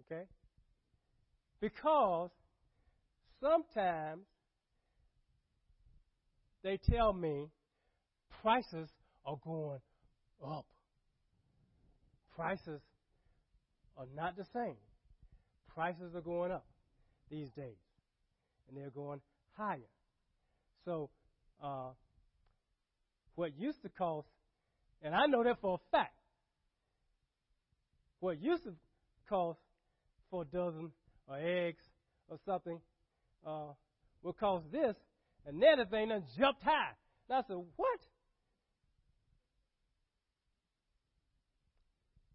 Okay? 0.00 0.24
Because 1.60 2.30
sometimes 3.40 4.26
they 6.62 6.78
tell 6.90 7.12
me 7.12 7.48
prices 8.42 8.88
are 9.24 9.38
going 9.44 9.80
up. 10.46 10.66
Prices 12.34 12.80
are 13.96 14.06
not 14.14 14.36
the 14.36 14.44
same. 14.54 14.76
Prices 15.74 16.14
are 16.14 16.20
going 16.20 16.52
up 16.52 16.66
these 17.30 17.50
days, 17.50 17.78
and 18.68 18.76
they're 18.76 18.90
going 18.90 19.20
higher. 19.56 19.78
So, 20.84 21.10
uh, 21.62 21.90
what 23.34 23.56
used 23.58 23.82
to 23.82 23.88
cost, 23.88 24.28
and 25.02 25.14
I 25.14 25.26
know 25.26 25.44
that 25.44 25.60
for 25.60 25.74
a 25.74 25.96
fact, 25.96 26.14
what 28.20 28.40
used 28.40 28.64
to 28.64 28.74
cost 29.28 29.60
for 30.30 30.42
a 30.42 30.44
dozen 30.44 30.90
or 31.28 31.38
eggs 31.38 31.84
or 32.28 32.38
something 32.46 32.80
uh, 33.46 33.72
will 34.22 34.32
cost 34.32 34.64
this, 34.72 34.94
and 35.46 35.58
now 35.58 35.76
the 35.76 35.84
thing 35.84 36.08
done 36.08 36.24
jumped 36.38 36.62
high. 36.62 36.92
And 37.28 37.38
I 37.38 37.42
said, 37.46 37.56
what? 37.76 38.00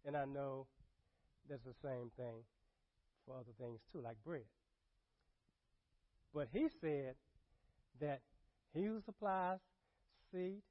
And 0.04 0.16
I 0.16 0.24
know 0.24 0.66
that's 1.48 1.64
the 1.64 1.74
same 1.82 2.10
thing 2.16 2.44
for 3.26 3.34
other 3.34 3.52
things 3.58 3.80
too, 3.92 4.00
like 4.00 4.16
bread. 4.24 4.42
But 6.34 6.48
he 6.52 6.68
said 6.80 7.14
that 8.00 8.20
he 8.72 8.84
who 8.84 9.00
supplies 9.04 9.58
seed 10.32 10.62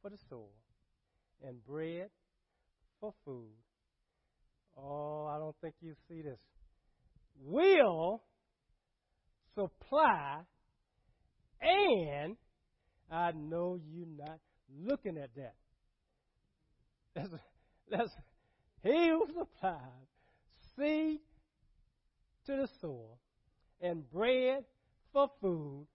for 0.00 0.10
the 0.10 0.18
soil 0.28 0.50
and 1.46 1.64
bread 1.64 2.10
for 3.00 3.14
food. 3.24 3.54
Oh, 4.76 5.26
I 5.26 5.38
don't 5.38 5.56
think 5.60 5.74
you 5.80 5.94
see 6.08 6.22
this. 6.22 6.38
Will 7.44 8.22
supply 9.54 10.40
and 11.60 12.36
I 13.10 13.32
know 13.32 13.78
you're 13.90 14.06
not 14.06 14.38
looking 14.84 15.18
at 15.18 15.30
that. 15.36 15.54
That's, 17.14 17.28
that's 17.90 18.10
he 18.82 19.08
who 19.08 19.26
supplies 19.38 20.08
seed 20.76 21.20
to 22.46 22.56
the 22.56 22.68
soil 22.80 23.18
and 23.80 24.10
bread 24.10 24.64
for 25.12 25.28
food 25.40 25.86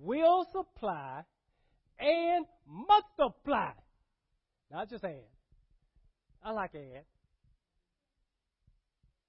will 0.00 0.46
supply 0.52 1.22
and 1.98 2.46
multiply. 2.66 3.70
Not 4.70 4.90
just 4.90 5.04
add. 5.04 5.22
I 6.42 6.50
like 6.50 6.74
add. 6.74 7.04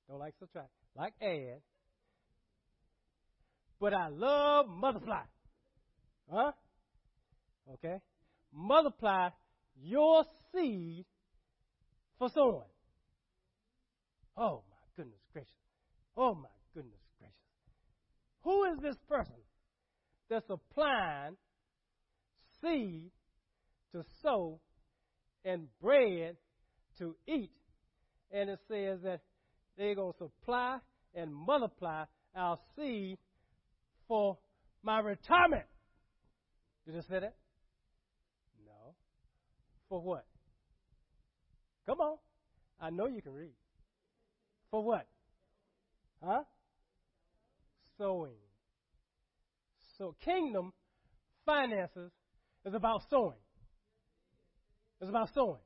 Don't 0.10 0.20
like 0.20 0.34
subtract. 0.40 0.70
Like 0.96 1.14
add. 1.22 1.62
But 3.80 3.94
I 3.94 4.10
love 4.10 4.68
multiply. 4.70 5.22
Huh? 6.32 6.52
Okay? 7.74 8.00
Multiply 8.54 9.30
your 9.76 10.24
seed 10.54 11.06
for 12.18 12.30
sowing. 12.30 12.62
Oh 14.36 14.64
my 14.70 14.78
goodness 14.96 15.22
gracious. 15.32 15.52
Oh 16.16 16.34
my 16.36 16.50
goodness 16.74 17.02
gracious. 17.20 17.36
Who 18.44 18.66
is 18.66 18.80
this 18.82 18.98
person 19.08 19.36
that's 20.30 20.50
applying 20.50 21.36
seed 22.62 23.12
to 23.94 24.04
sow 24.22 24.60
and 25.46 25.68
bread 25.82 26.38
to 27.00 27.16
eat? 27.28 27.52
And 28.32 28.50
it 28.50 28.60
says 28.68 29.00
that 29.04 29.22
they're 29.78 29.96
going 29.96 30.14
to 30.14 30.18
supply 30.18 30.80
and 31.14 31.34
multiply 31.34 32.06
our 32.36 32.58
seed 32.76 33.18
for 34.08 34.38
my 34.84 35.00
retirement. 35.00 35.66
Did 36.86 36.96
it 36.96 37.06
say 37.10 37.20
that? 37.20 37.36
No. 38.66 38.94
For 39.90 40.02
what? 40.02 40.26
Come 41.86 42.00
on. 42.00 42.18
I 42.80 42.90
know 42.90 43.08
you 43.08 43.22
can 43.22 43.34
read. 43.34 43.56
For 44.72 44.84
what? 44.84 45.08
Huh? 46.24 46.44
Sowing. 47.98 48.34
So 49.98 50.16
kingdom 50.24 50.74
finances 51.46 52.12
is 52.66 52.74
about 52.74 53.02
sowing. 53.10 53.38
It's 55.02 55.10
about 55.10 55.30
sowing. 55.34 55.62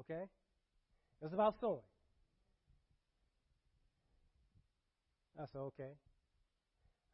Okay? 0.00 0.24
It's 1.22 1.34
about 1.34 1.54
sowing. 1.60 1.82
I 5.38 5.44
said, 5.52 5.58
okay. 5.58 5.92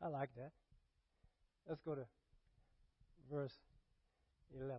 I 0.02 0.08
like 0.08 0.30
that. 0.36 0.52
Let's 1.68 1.80
go 1.84 1.94
to 1.94 2.04
verse 3.30 3.54
11. 4.54 4.78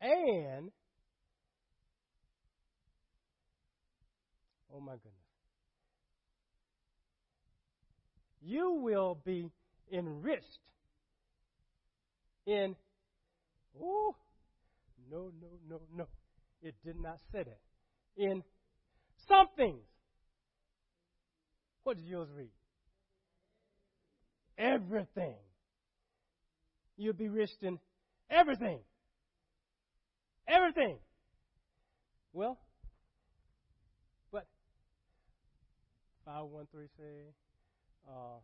And, 0.00 0.70
oh 4.74 4.80
my 4.80 4.94
goodness, 4.94 5.12
you 8.40 8.72
will 8.82 9.20
be 9.24 9.48
enriched 9.92 10.58
in, 12.46 12.74
oh, 13.80 14.16
no, 15.10 15.30
no, 15.40 15.48
no, 15.68 15.80
no. 15.94 16.06
It 16.62 16.74
did 16.84 17.00
not 17.00 17.18
say 17.30 17.44
that. 17.44 17.60
In 18.16 18.42
some 19.28 19.46
things. 19.56 19.91
What 21.84 21.96
did 21.96 22.06
yours 22.06 22.28
read? 22.36 22.50
Everything. 24.56 25.34
You'll 26.96 27.14
be 27.14 27.28
rich 27.28 27.50
in 27.62 27.78
everything. 28.30 28.78
Everything. 30.46 30.98
Well, 32.32 32.58
but 34.30 34.46
513 36.24 36.88
say, 36.96 37.04
uh, 38.08 38.38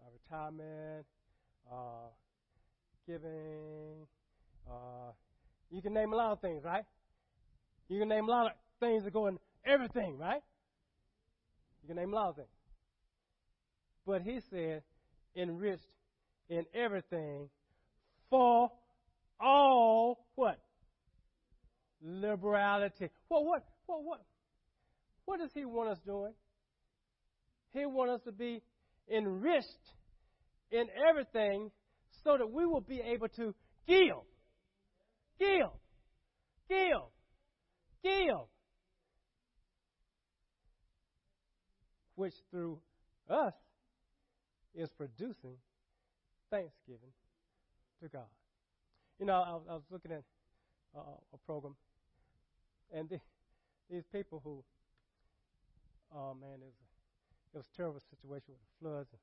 my 0.00 0.06
retirement, 0.12 1.06
uh, 1.70 2.08
giving, 3.06 4.06
uh, 4.68 5.12
you 5.70 5.82
can 5.82 5.94
name 5.94 6.12
a 6.12 6.16
lot 6.16 6.32
of 6.32 6.40
things, 6.40 6.64
right? 6.64 6.84
You 7.88 7.98
can 7.98 8.08
name 8.08 8.28
a 8.28 8.30
lot 8.30 8.46
of 8.46 8.52
things 8.80 9.04
that 9.04 9.12
go 9.12 9.26
in 9.26 9.38
everything, 9.64 10.18
right? 10.18 10.42
You 11.82 11.88
can 11.88 11.96
name 11.96 12.12
a 12.12 12.16
lot 12.16 12.30
of 12.30 12.36
things. 12.36 12.48
But 14.06 14.22
he 14.22 14.40
said, 14.50 14.82
enriched 15.36 15.86
in 16.48 16.64
everything 16.74 17.48
for 18.30 18.70
all 19.40 20.26
what? 20.34 20.58
Liberality. 22.00 23.10
Well, 23.28 23.44
what, 23.44 23.64
what, 23.86 24.02
what, 24.04 24.20
what 25.24 25.40
does 25.40 25.50
he 25.54 25.64
want 25.64 25.90
us 25.90 25.98
doing? 26.04 26.34
He 27.72 27.86
wants 27.86 28.14
us 28.14 28.20
to 28.26 28.32
be 28.32 28.62
enriched 29.10 29.66
in 30.70 30.86
everything 31.08 31.70
so 32.24 32.36
that 32.36 32.50
we 32.50 32.66
will 32.66 32.80
be 32.80 33.00
able 33.00 33.28
to 33.28 33.54
give, 33.86 34.16
give, 35.38 35.70
give, 36.68 37.02
give, 38.02 38.46
which 42.14 42.34
through 42.50 42.78
us 43.28 43.54
is 44.74 44.90
producing 44.90 45.56
thanksgiving 46.50 47.12
to 48.02 48.08
God. 48.08 48.28
You 49.18 49.26
know, 49.26 49.34
I, 49.34 49.72
I 49.72 49.74
was 49.74 49.84
looking 49.90 50.12
at 50.12 50.24
uh, 50.96 51.00
a 51.32 51.38
program, 51.46 51.74
and 52.92 53.08
the, 53.08 53.20
these 53.90 54.04
people 54.12 54.40
who, 54.42 54.62
oh 56.14 56.34
man, 56.34 56.60
it 56.60 56.64
was, 56.64 56.74
it 57.54 57.56
was 57.58 57.66
a 57.72 57.76
terrible 57.76 58.00
situation 58.00 58.48
with 58.48 58.60
the 58.60 58.80
floods 58.80 59.08
and 59.12 59.20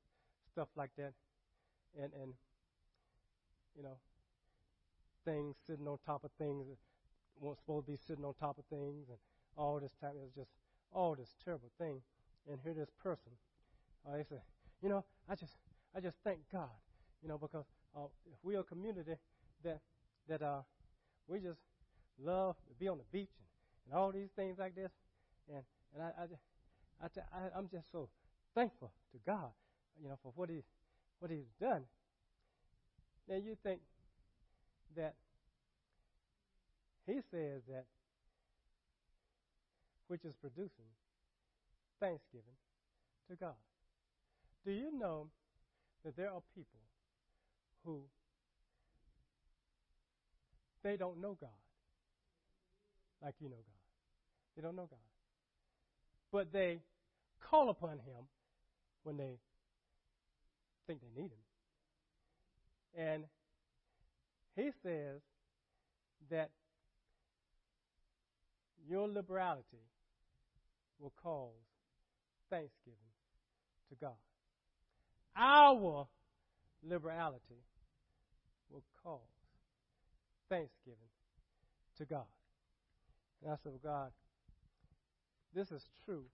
stuff 0.51 0.69
like 0.75 0.91
that, 0.97 1.13
and 2.01 2.11
and 2.21 2.33
you 3.75 3.83
know, 3.83 3.97
things 5.25 5.55
sitting 5.65 5.87
on 5.87 5.97
top 6.05 6.23
of 6.23 6.31
things 6.37 6.67
that 6.67 6.77
weren't 7.39 7.57
supposed 7.57 7.85
to 7.85 7.91
be 7.91 7.97
sitting 7.97 8.25
on 8.25 8.33
top 8.39 8.57
of 8.57 8.65
things, 8.65 9.09
and 9.09 9.17
all 9.57 9.79
this 9.79 9.93
time. 10.01 10.11
It 10.15 10.23
was 10.23 10.35
just 10.35 10.51
all 10.91 11.15
this 11.15 11.35
terrible 11.43 11.69
thing 11.77 12.01
and 12.47 12.59
hear 12.63 12.73
this 12.73 12.89
person. 13.03 13.31
Uh, 14.07 14.17
they 14.17 14.23
say, 14.23 14.41
you 14.81 14.89
know, 14.89 15.03
I 15.29 15.35
just, 15.35 15.53
I 15.95 15.99
just 15.99 16.17
thank 16.23 16.39
God, 16.51 16.69
you 17.21 17.29
know, 17.29 17.37
because 17.37 17.65
uh, 17.95 18.07
we 18.43 18.55
are 18.55 18.61
a 18.61 18.63
community 18.63 19.15
that 19.63 19.79
that 20.27 20.41
uh, 20.41 20.61
we 21.27 21.39
just 21.39 21.59
love 22.23 22.55
to 22.67 22.73
be 22.79 22.87
on 22.87 22.97
the 22.97 23.03
beach 23.11 23.31
and, 23.39 23.47
and 23.85 23.99
all 23.99 24.11
these 24.11 24.29
things 24.35 24.57
like 24.59 24.75
this, 24.75 24.91
and 25.51 25.63
and 25.93 26.03
I, 26.03 26.07
I, 26.07 27.05
I, 27.05 27.07
I, 27.37 27.57
I'm 27.57 27.67
just 27.69 27.91
so 27.91 28.09
thankful 28.53 28.91
to 29.11 29.17
God, 29.25 29.49
you 30.01 30.07
know, 30.07 30.17
for 30.21 30.31
what 30.35 30.49
he 30.49 30.61
what 31.19 31.31
He's 31.31 31.51
done. 31.59 31.83
Now 33.27 33.35
you 33.35 33.57
think 33.63 33.81
that 34.95 35.15
He 37.05 37.19
says 37.31 37.61
that 37.67 37.85
which 40.07 40.25
is 40.25 40.33
producing 40.41 40.89
thanksgiving 41.99 42.57
to 43.29 43.35
God. 43.35 43.55
Do 44.65 44.71
you 44.71 44.97
know 44.97 45.27
that 46.03 46.15
there 46.15 46.29
are 46.29 46.41
people 46.55 46.79
who 47.85 48.01
they 50.83 50.97
don't 50.97 51.21
know 51.21 51.37
God 51.39 51.49
like 53.21 53.35
you 53.39 53.49
know 53.49 53.55
God? 53.55 53.79
They 54.55 54.61
don't 54.61 54.75
know 54.75 54.87
God. 54.89 54.99
But 56.31 56.51
they 56.51 56.79
call 57.39 57.69
upon 57.69 57.99
Him 57.99 58.27
when 59.03 59.17
they 59.17 59.39
think 60.87 60.99
they 61.01 61.21
need 61.21 61.31
Him. 61.31 63.05
And 63.05 63.23
He 64.55 64.71
says 64.83 65.21
that 66.29 66.51
your 68.87 69.07
liberality 69.07 69.85
will 70.99 71.13
cause 71.23 71.68
thanksgiving 72.49 73.13
to 73.89 73.95
God. 73.95 74.17
Our 75.35 76.07
liberality 76.83 77.63
will 78.69 78.83
cause 79.03 79.19
thanksgiving 80.49 81.11
to 81.97 82.05
God. 82.05 82.29
And 83.43 83.51
I 83.51 83.55
said, 83.63 83.71
well, 83.71 83.81
God, 83.83 84.11
this 85.53 85.71
is 85.71 85.87
true 86.05 86.25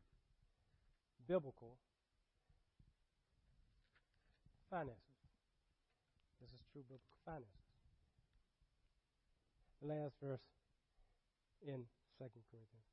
biblical 1.28 1.78
finances. 4.70 5.00
This 6.42 6.50
is 6.50 6.62
true 6.72 6.84
biblical 6.84 7.18
finances. 7.26 7.50
The 9.82 9.88
last 9.88 10.16
verse 10.22 10.44
in 11.62 11.86
2 12.18 12.26
Corinthians 12.50 12.90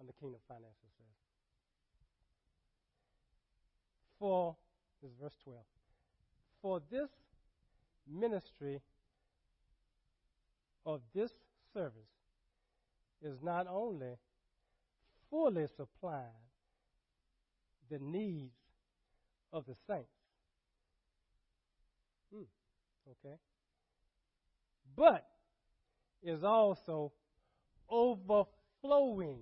on 0.00 0.06
the 0.06 0.12
kingdom 0.20 0.40
of 0.40 0.44
finances 0.48 0.92
says, 0.98 1.21
For, 4.22 4.54
this 5.02 5.10
is 5.10 5.16
verse 5.20 5.34
12, 5.42 5.58
for 6.62 6.80
this 6.92 7.08
ministry 8.08 8.80
of 10.86 11.00
this 11.12 11.32
service 11.74 12.14
is 13.20 13.42
not 13.42 13.66
only 13.68 14.12
fully 15.28 15.66
supplying 15.76 16.46
the 17.90 17.98
needs 17.98 18.54
of 19.52 19.66
the 19.66 19.74
saints, 19.88 20.06
hmm, 22.32 22.42
okay, 23.10 23.34
but 24.96 25.26
is 26.22 26.44
also 26.44 27.10
overflowing 27.90 29.40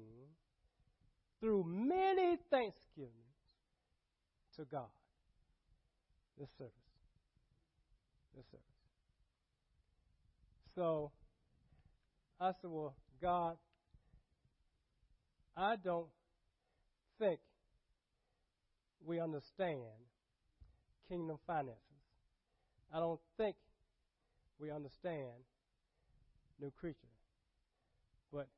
through 1.38 1.64
many 1.68 2.38
thanksgivings 2.50 3.19
to 4.60 4.66
God. 4.66 4.92
This 6.38 6.48
service. 6.58 6.72
This 8.36 8.44
service. 8.50 8.64
So 10.74 11.10
I 12.38 12.52
said, 12.60 12.70
Well, 12.70 12.94
God, 13.20 13.56
I 15.56 15.76
don't 15.76 16.08
think 17.18 17.40
we 19.04 19.18
understand 19.18 19.80
kingdom 21.08 21.38
finances. 21.46 21.80
I 22.94 22.98
don't 22.98 23.20
think 23.36 23.56
we 24.58 24.70
understand 24.70 25.40
new 26.60 26.70
creature. 26.78 26.98
But 28.32 28.48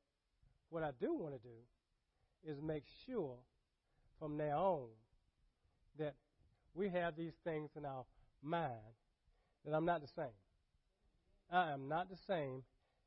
what 0.69 0.83
I 0.83 0.91
do 0.99 1.13
want 1.13 1.33
to 1.33 1.39
do 1.39 2.51
is 2.51 2.61
make 2.61 2.83
sure 3.05 3.37
from 4.19 4.37
now 4.37 4.59
on 4.59 5.02
that 5.99 6.15
we 6.73 6.89
have 6.89 7.15
these 7.15 7.33
things 7.43 7.69
in 7.75 7.85
our 7.85 8.05
mind 8.41 8.71
that 9.65 9.73
I'm 9.73 9.85
not 9.85 10.01
the 10.01 10.07
same. 10.15 10.35
I 11.51 11.71
am 11.71 11.87
not 11.87 12.09
the 12.09 12.17
same 12.27 12.63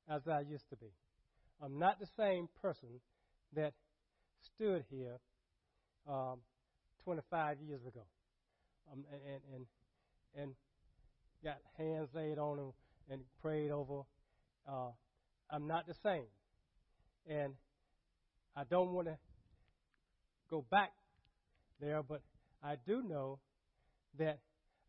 as 0.09 0.23
I 0.29 0.41
used 0.41 0.69
to 0.71 0.77
be. 0.77 0.93
I'm 1.63 1.79
not 1.79 1.99
the 2.01 2.07
same 2.17 2.49
person 2.63 3.01
that 3.55 3.73
stood 4.55 4.85
here 4.91 5.19
um, 6.09 6.39
25 7.05 7.59
years 7.61 7.81
ago 7.87 8.03
um, 8.93 9.05
and, 9.13 9.41
and, 9.55 9.67
and 10.41 10.55
got 11.43 11.59
hands 11.77 12.09
laid 12.15 12.39
on 12.39 12.57
them 12.57 12.73
and 13.11 13.21
prayed 13.43 13.71
over. 13.71 14.03
Uh, 14.69 14.91
I'm 15.51 15.67
not 15.67 15.87
the 15.87 15.95
same. 16.03 16.27
And 17.29 17.55
I 18.57 18.65
don't 18.65 18.93
want 18.93 19.09
to 19.09 19.17
go 20.51 20.65
back 20.71 20.93
there, 21.81 22.03
but 22.03 22.23
I 22.67 22.75
do 22.85 23.01
know 23.01 23.39
that 24.19 24.41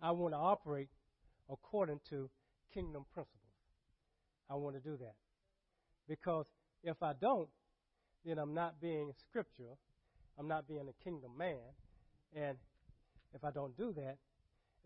I 0.02 0.10
want 0.10 0.34
to 0.34 0.38
operate 0.38 0.90
according 1.48 2.00
to 2.10 2.28
kingdom 2.74 3.06
principles. 3.14 3.38
I 4.50 4.56
want 4.56 4.76
to 4.76 4.82
do 4.82 4.98
that. 4.98 5.14
Because 6.10 6.48
if 6.84 7.04
I 7.04 7.14
don't, 7.14 7.50
then 8.26 8.40
I'm 8.40 8.56
not 8.56 8.82
being 8.82 9.12
scriptural. 9.30 9.78
I'm 10.40 10.48
not 10.48 10.68
being 10.68 10.88
a 10.90 11.04
kingdom 11.04 11.38
man. 11.38 11.60
And 12.36 12.58
if 13.36 13.44
I 13.44 13.52
don't 13.52 13.78
do 13.78 13.94
that, 13.94 14.18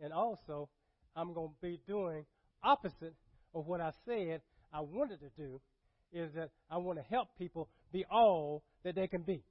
and 0.03 0.11
also 0.11 0.67
I'm 1.15 1.33
going 1.33 1.49
to 1.49 1.55
be 1.61 1.79
doing 1.87 2.25
opposite 2.61 3.15
of 3.55 3.67
what 3.67 3.79
I 3.79 3.91
said 4.05 4.41
I 4.73 4.81
wanted 4.81 5.19
to 5.21 5.29
do, 5.37 5.61
is 6.11 6.33
that 6.33 6.49
I 6.69 6.77
want 6.77 6.99
to 6.99 7.05
help 7.09 7.29
people 7.37 7.69
be 7.93 8.03
all 8.11 8.63
that 8.83 8.95
they 8.95 9.07
can 9.07 9.21
be. 9.21 9.43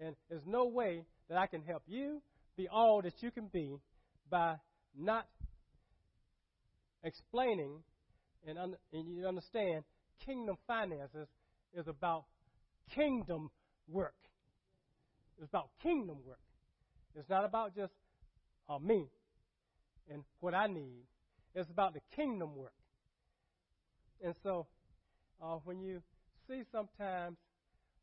And 0.00 0.16
there's 0.28 0.46
no 0.46 0.66
way 0.66 1.04
that 1.28 1.38
I 1.38 1.46
can 1.46 1.62
help 1.62 1.82
you 1.86 2.20
be 2.56 2.68
all 2.68 3.02
that 3.02 3.14
you 3.20 3.30
can 3.30 3.46
be 3.46 3.78
by 4.30 4.56
not 4.98 5.26
explaining 7.04 7.82
and, 8.46 8.58
un- 8.58 8.76
and 8.92 9.16
you 9.16 9.26
understand 9.26 9.84
kingdom 10.24 10.56
finances 10.66 11.28
is 11.74 11.86
about 11.88 12.24
kingdom 12.94 13.50
work. 13.88 14.14
It's 15.40 15.48
about 15.48 15.70
kingdom 15.82 16.18
work. 16.26 16.38
It's 17.14 17.28
not 17.28 17.44
about 17.44 17.74
just 17.74 17.92
uh, 18.68 18.78
me 18.78 19.08
and 20.10 20.24
what 20.40 20.54
I 20.54 20.66
need. 20.66 21.04
It's 21.54 21.70
about 21.70 21.94
the 21.94 22.00
kingdom 22.14 22.56
work. 22.56 22.72
And 24.24 24.34
so, 24.42 24.66
uh, 25.42 25.56
when 25.64 25.80
you 25.80 26.00
see 26.48 26.62
sometimes 26.70 27.36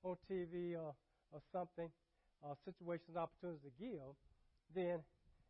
on 0.03 0.15
TV 0.29 0.73
or, 0.75 0.93
or 1.31 1.39
something, 1.53 1.89
uh, 2.43 2.53
situations, 2.65 3.15
opportunities 3.15 3.61
to 3.63 3.83
give, 3.83 4.15
then 4.75 4.99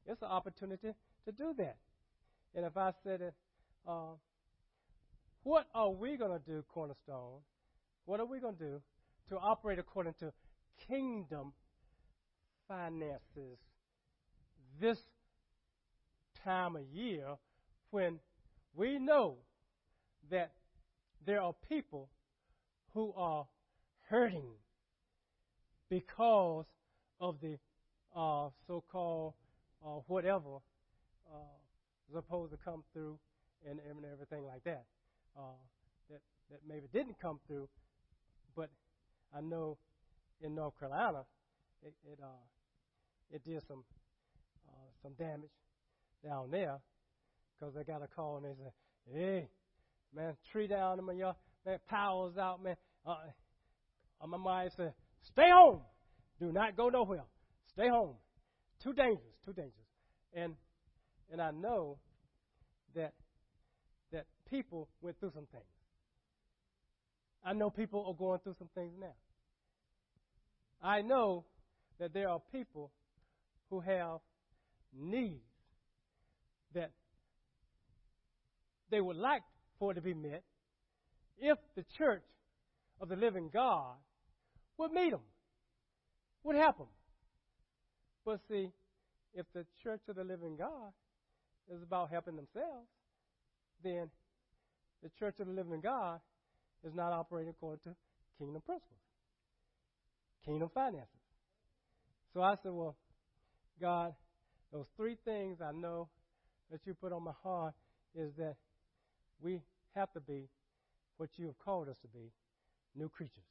it's 0.05 0.21
an 0.21 0.27
opportunity 0.27 0.93
to 1.25 1.31
do 1.31 1.53
that. 1.57 1.77
And 2.55 2.65
if 2.65 2.75
I 2.77 2.91
said 3.03 3.21
it, 3.21 3.33
uh, 3.87 4.15
what 5.43 5.67
are 5.73 5.91
we 5.91 6.17
going 6.17 6.37
to 6.37 6.45
do, 6.45 6.63
Cornerstone? 6.73 7.39
What 8.05 8.19
are 8.19 8.25
we 8.25 8.39
going 8.39 8.55
to 8.55 8.63
do 8.63 8.81
to 9.29 9.37
operate 9.37 9.79
according 9.79 10.15
to 10.19 10.33
kingdom 10.87 11.53
finances 12.67 13.59
this 14.79 14.97
time 16.43 16.75
of 16.75 16.83
year 16.93 17.25
when 17.91 18.19
we 18.75 18.99
know 18.99 19.37
that 20.31 20.51
there 21.25 21.41
are 21.41 21.53
people 21.67 22.09
who 22.93 23.13
are 23.15 23.45
hurting 24.09 24.51
because 25.89 26.65
of 27.19 27.35
the 27.41 27.57
uh, 28.15 28.49
so 28.67 28.83
called 28.91 29.33
uh, 29.85 29.99
whatever 30.07 30.57
uh, 31.31 32.13
supposed 32.13 32.51
to 32.51 32.57
come 32.63 32.83
through 32.93 33.17
and, 33.69 33.79
and 33.89 34.05
everything 34.11 34.45
like 34.45 34.63
that. 34.63 34.85
Uh, 35.37 35.57
that 36.09 36.21
that 36.49 36.59
maybe 36.67 36.87
didn't 36.91 37.19
come 37.21 37.39
through, 37.47 37.69
but 38.55 38.69
I 39.35 39.41
know 39.41 39.77
in 40.41 40.55
North 40.55 40.77
Carolina 40.79 41.23
it 41.83 41.93
it, 42.11 42.19
uh, 42.21 42.43
it 43.31 43.43
did 43.43 43.61
some 43.67 43.83
uh, 44.67 44.89
some 45.03 45.13
damage 45.13 45.51
down 46.23 46.51
there 46.51 46.77
because 47.59 47.75
they 47.75 47.83
got 47.83 48.01
a 48.01 48.07
call 48.07 48.37
and 48.37 48.45
they 48.45 48.55
said, 48.57 48.71
"Hey, 49.13 49.49
man, 50.15 50.35
tree 50.51 50.67
down 50.67 50.99
in 50.99 51.05
my 51.05 51.13
yard, 51.13 51.35
man, 51.65 51.79
power's 51.87 52.37
out, 52.37 52.61
man." 52.61 52.75
Uh, 53.05 53.17
my 54.27 54.37
mind 54.37 54.71
said, 54.75 54.93
"Stay 55.21 55.49
home, 55.49 55.81
do 56.39 56.51
not 56.51 56.75
go 56.75 56.89
nowhere, 56.89 57.23
stay 57.79 57.89
home. 57.89 58.15
Too 58.83 58.93
dangerous, 58.93 59.35
too 59.45 59.53
dangerous." 59.53 59.87
And 60.33 60.55
and 61.31 61.41
I 61.41 61.51
know 61.51 61.99
that 62.95 63.13
that 64.11 64.25
people 64.49 64.89
went 65.01 65.19
through 65.19 65.31
some 65.31 65.45
things. 65.47 65.63
I 67.43 67.53
know 67.53 67.69
people 67.69 68.05
are 68.05 68.13
going 68.13 68.39
through 68.39 68.55
some 68.55 68.69
things 68.75 68.93
now. 68.99 69.15
I 70.81 71.01
know 71.01 71.45
that 71.99 72.13
there 72.13 72.29
are 72.29 72.41
people 72.51 72.91
who 73.69 73.79
have 73.79 74.19
needs 74.93 75.43
that 76.73 76.91
they 78.89 78.99
would 78.99 79.17
like 79.17 79.43
for 79.77 79.93
to 79.93 80.01
be 80.01 80.13
met 80.13 80.43
if 81.37 81.57
the 81.75 81.85
church 81.97 82.23
of 82.99 83.07
the 83.07 83.15
living 83.15 83.49
God 83.53 83.95
would 84.77 84.91
meet 84.91 85.11
them, 85.11 85.21
would 86.43 86.55
help 86.55 86.77
them. 86.77 86.87
But 88.29 88.41
see, 88.47 88.69
if 89.33 89.47
the 89.55 89.65
church 89.81 90.01
of 90.07 90.15
the 90.15 90.23
living 90.23 90.55
God 90.55 90.91
is 91.67 91.81
about 91.81 92.11
helping 92.11 92.35
themselves, 92.35 92.87
then 93.83 94.11
the 95.01 95.09
church 95.17 95.39
of 95.39 95.47
the 95.47 95.53
living 95.53 95.81
God 95.81 96.19
is 96.83 96.93
not 96.93 97.11
operating 97.11 97.49
according 97.49 97.79
to 97.85 97.95
kingdom 98.37 98.61
principles, 98.61 99.01
kingdom 100.45 100.69
finances. 100.75 101.09
So 102.31 102.43
I 102.43 102.53
said, 102.61 102.71
Well, 102.71 102.95
God, 103.81 104.13
those 104.71 104.85
three 104.95 105.17
things 105.25 105.57
I 105.59 105.71
know 105.71 106.09
that 106.69 106.81
you 106.85 106.93
put 106.93 107.11
on 107.11 107.23
my 107.23 107.33
heart 107.41 107.73
is 108.13 108.31
that 108.37 108.57
we 109.41 109.63
have 109.95 110.13
to 110.13 110.19
be 110.19 110.49
what 111.17 111.31
you 111.37 111.47
have 111.47 111.57
called 111.57 111.89
us 111.89 111.97
to 112.03 112.07
be 112.07 112.31
new 112.95 113.09
creatures. 113.09 113.49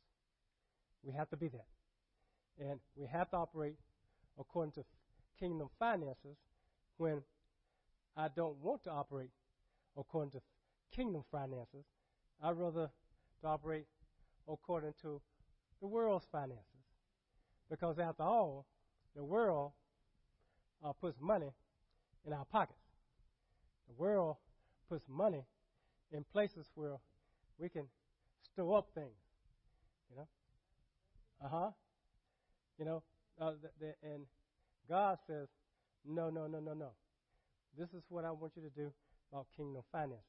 We 1.03 1.15
have 1.15 1.29
to 1.31 1.37
be 1.37 1.49
that. 1.49 1.67
And 2.61 2.79
we 2.95 3.09
have 3.09 3.29
to 3.31 3.39
operate 3.39 3.75
according 4.39 4.73
to 4.73 4.85
kingdom 5.39 5.69
finances 5.79 6.37
when 6.97 7.23
I 8.17 8.29
don't 8.29 8.57
want 8.63 8.85
to 8.85 8.91
operate 8.91 9.31
according 9.97 10.33
to 10.33 10.41
kingdom 10.95 11.25
finances. 11.31 11.85
I'd 12.43 12.57
rather 12.57 12.91
to 13.41 13.47
operate 13.47 13.87
according 14.49 14.95
to 15.03 15.21
the 15.81 15.87
world's 15.87 16.27
finances. 16.31 16.65
Because 17.71 17.99
after 17.99 18.23
all, 18.23 18.67
the 19.15 19.25
world 19.25 19.73
uh, 20.85 20.93
puts 20.93 21.21
money 21.21 21.53
in 22.27 22.33
our 22.33 22.45
pockets. 22.45 22.79
The 23.89 23.95
world 23.95 24.37
puts 24.89 25.05
money 25.09 25.45
in 26.13 26.25
places 26.33 26.67
where 26.75 26.97
we 27.59 27.69
can 27.69 27.85
store 28.43 28.79
up 28.79 28.89
things. 28.95 29.19
You 30.11 30.17
know? 30.17 30.29
Uh 31.45 31.49
huh. 31.49 31.71
You 32.79 32.85
know, 32.85 33.03
uh, 33.41 33.53
and 34.03 34.23
God 34.89 35.19
says, 35.27 35.49
no, 36.07 36.31
no, 36.31 36.47
no, 36.47 36.61
no, 36.61 36.75
no. 36.75 36.91
This 37.79 37.89
is 37.91 38.03
what 38.09 38.25
I 38.25 38.31
want 38.31 38.53
you 38.57 38.63
to 38.63 38.71
do 38.71 38.93
about 39.33 39.47
kingdom 39.57 39.83
finances. 39.93 40.23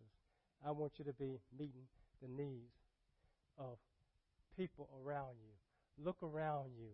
I 0.66 0.72
want 0.72 0.93
you 0.97 1.05
to 1.05 1.14
be 1.14 1.39
meeting 1.57 1.88
the 2.22 2.28
needs 2.28 2.74
of 3.57 3.78
people 4.57 4.89
around 5.05 5.36
you. 5.41 6.05
Look 6.05 6.24
around 6.24 6.72
you 6.78 6.89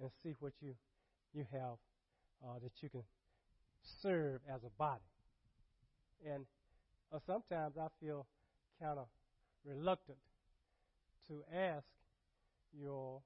and 0.00 0.10
see 0.22 0.34
what 0.40 0.52
you 0.60 0.74
you 1.34 1.46
have 1.52 1.78
uh, 2.44 2.58
that 2.62 2.72
you 2.80 2.88
can 2.88 3.04
serve 4.02 4.40
as 4.52 4.64
a 4.64 4.70
body. 4.78 5.00
And 6.26 6.44
uh, 7.12 7.18
sometimes 7.26 7.76
I 7.78 7.86
feel 8.00 8.26
kind 8.80 8.98
of 8.98 9.06
reluctant 9.64 10.18
to 11.28 11.44
ask 11.54 11.86
your 12.72 13.22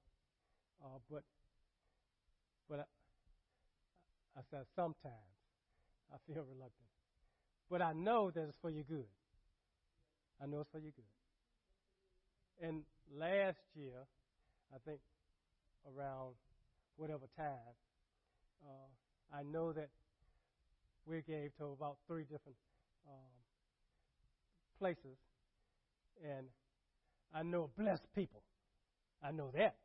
Uh, 0.85 0.99
but 1.11 1.25
but 2.69 2.81
I, 2.81 4.39
I 4.39 4.43
said 4.51 4.65
sometimes 4.75 5.35
I 6.13 6.17
feel 6.27 6.43
reluctant. 6.43 6.89
But 7.71 7.83
I 7.83 7.93
know 7.93 8.31
that 8.31 8.43
it's 8.43 8.57
for 8.61 8.71
your 8.71 8.85
good. 8.85 9.07
I 10.43 10.47
know 10.47 10.61
it's 10.61 10.71
for 10.71 10.79
your 10.79 10.93
good. 10.93 12.67
And 12.67 12.83
last 13.17 13.59
year, 13.75 14.07
I 14.73 14.79
think 14.85 15.01
around 15.97 16.35
whatever 16.97 17.27
time, 17.37 17.75
uh, 18.65 19.37
I 19.37 19.43
know 19.43 19.73
that 19.73 19.89
we 21.07 21.23
gave 21.23 21.57
to 21.59 21.67
about 21.67 21.97
three 22.07 22.23
different 22.23 22.57
um, 23.09 23.35
places, 24.79 25.19
and 26.23 26.47
I 27.35 27.43
know 27.43 27.71
blessed 27.77 28.07
people. 28.15 28.43
I 29.23 29.33
know 29.33 29.51
that 29.55 29.77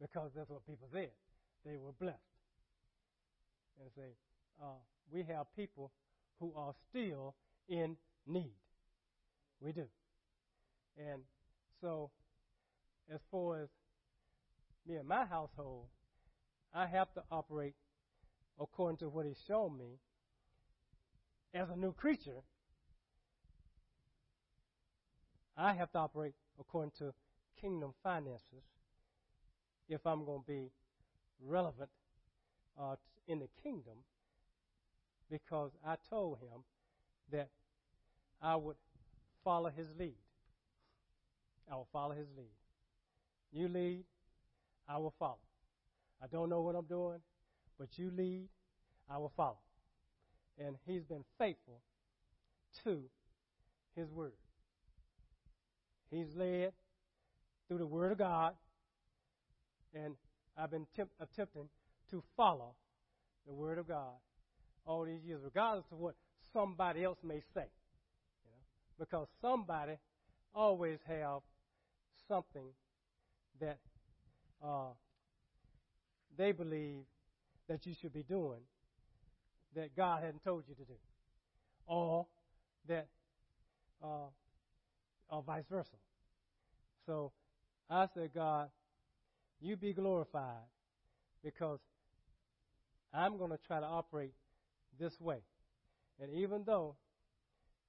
because 0.00 0.30
that's 0.34 0.50
what 0.50 0.66
people 0.66 0.88
said. 0.92 1.10
They 1.64 1.76
were 1.76 1.92
blessed. 1.98 2.18
And 3.80 3.90
say, 3.96 4.16
uh, 4.62 4.78
we 5.10 5.22
have 5.24 5.46
people 5.56 5.92
who 6.38 6.52
are 6.56 6.74
still 6.88 7.34
in 7.68 7.96
need. 8.26 8.54
We 9.60 9.72
do. 9.72 9.86
And 10.98 11.22
so, 11.80 12.10
as 13.12 13.20
far 13.30 13.62
as 13.62 13.68
me 14.86 14.96
and 14.96 15.08
my 15.08 15.24
household, 15.24 15.86
I 16.74 16.86
have 16.86 17.12
to 17.14 17.22
operate 17.30 17.74
according 18.58 18.98
to 18.98 19.08
what 19.08 19.26
He's 19.26 19.42
shown 19.46 19.76
me 19.78 19.98
as 21.54 21.68
a 21.70 21.76
new 21.76 21.92
creature. 21.92 22.42
I 25.56 25.74
have 25.74 25.90
to 25.92 25.98
operate 25.98 26.34
according 26.58 26.92
to 26.98 27.12
kingdom 27.60 27.92
finances 28.02 28.64
if 29.88 30.06
I'm 30.06 30.24
going 30.24 30.40
to 30.40 30.46
be 30.46 30.70
relevant 31.46 31.90
uh, 32.80 32.96
in 33.26 33.38
the 33.38 33.48
kingdom 33.62 33.94
because 35.30 35.70
I 35.86 35.96
told 36.08 36.38
him 36.38 36.64
that 37.30 37.48
I 38.42 38.56
would 38.56 38.76
follow 39.44 39.70
his 39.70 39.86
lead. 39.98 40.16
I 41.70 41.76
will 41.76 41.88
follow 41.92 42.14
his 42.14 42.26
lead. 42.36 42.50
You 43.52 43.68
lead, 43.68 44.04
I 44.88 44.98
will 44.98 45.14
follow. 45.18 45.38
I 46.22 46.26
don't 46.26 46.50
know 46.50 46.60
what 46.60 46.74
I'm 46.74 46.84
doing, 46.86 47.20
but 47.78 47.88
you 47.96 48.10
lead, 48.16 48.48
I 49.08 49.18
will 49.18 49.32
follow. 49.36 49.58
And 50.58 50.76
he's 50.86 51.04
been 51.04 51.24
faithful 51.38 51.80
to 52.84 53.02
his 53.96 54.10
word. 54.10 54.32
He's 56.10 56.34
led 56.34 56.72
through 57.68 57.78
the 57.78 57.86
word 57.86 58.12
of 58.12 58.18
God, 58.18 58.54
and 59.94 60.14
I've 60.60 60.70
been 60.70 60.86
temp- 60.94 61.10
attempting 61.20 61.68
to 62.10 62.22
follow 62.36 62.74
the 63.46 63.54
word 63.54 63.78
of 63.78 63.88
God 63.88 64.14
all 64.86 65.04
these 65.04 65.22
years, 65.24 65.40
regardless 65.42 65.86
of 65.90 65.98
what 65.98 66.14
somebody 66.52 67.04
else 67.04 67.18
may 67.22 67.40
say. 67.54 67.66
You 68.44 68.50
know? 68.50 68.64
Because 68.98 69.28
somebody 69.40 69.94
always 70.54 70.98
have 71.06 71.40
something 72.28 72.66
that 73.60 73.78
uh, 74.62 74.90
they 76.36 76.52
believe 76.52 77.04
that 77.68 77.86
you 77.86 77.94
should 78.00 78.12
be 78.12 78.22
doing 78.22 78.60
that 79.74 79.96
God 79.96 80.22
hadn't 80.24 80.42
told 80.42 80.64
you 80.68 80.74
to 80.74 80.84
do, 80.84 80.94
or 81.86 82.26
that, 82.88 83.06
uh, 84.02 84.28
or 85.28 85.42
vice 85.42 85.64
versa. 85.70 85.96
So 87.06 87.32
I 87.88 88.06
said, 88.14 88.30
God, 88.34 88.70
you 89.60 89.76
be 89.76 89.92
glorified 89.92 90.66
because 91.44 91.80
I'm 93.12 93.38
going 93.38 93.50
to 93.50 93.58
try 93.66 93.80
to 93.80 93.86
operate 93.86 94.32
this 94.98 95.20
way. 95.20 95.38
And 96.20 96.32
even 96.34 96.64
though 96.64 96.96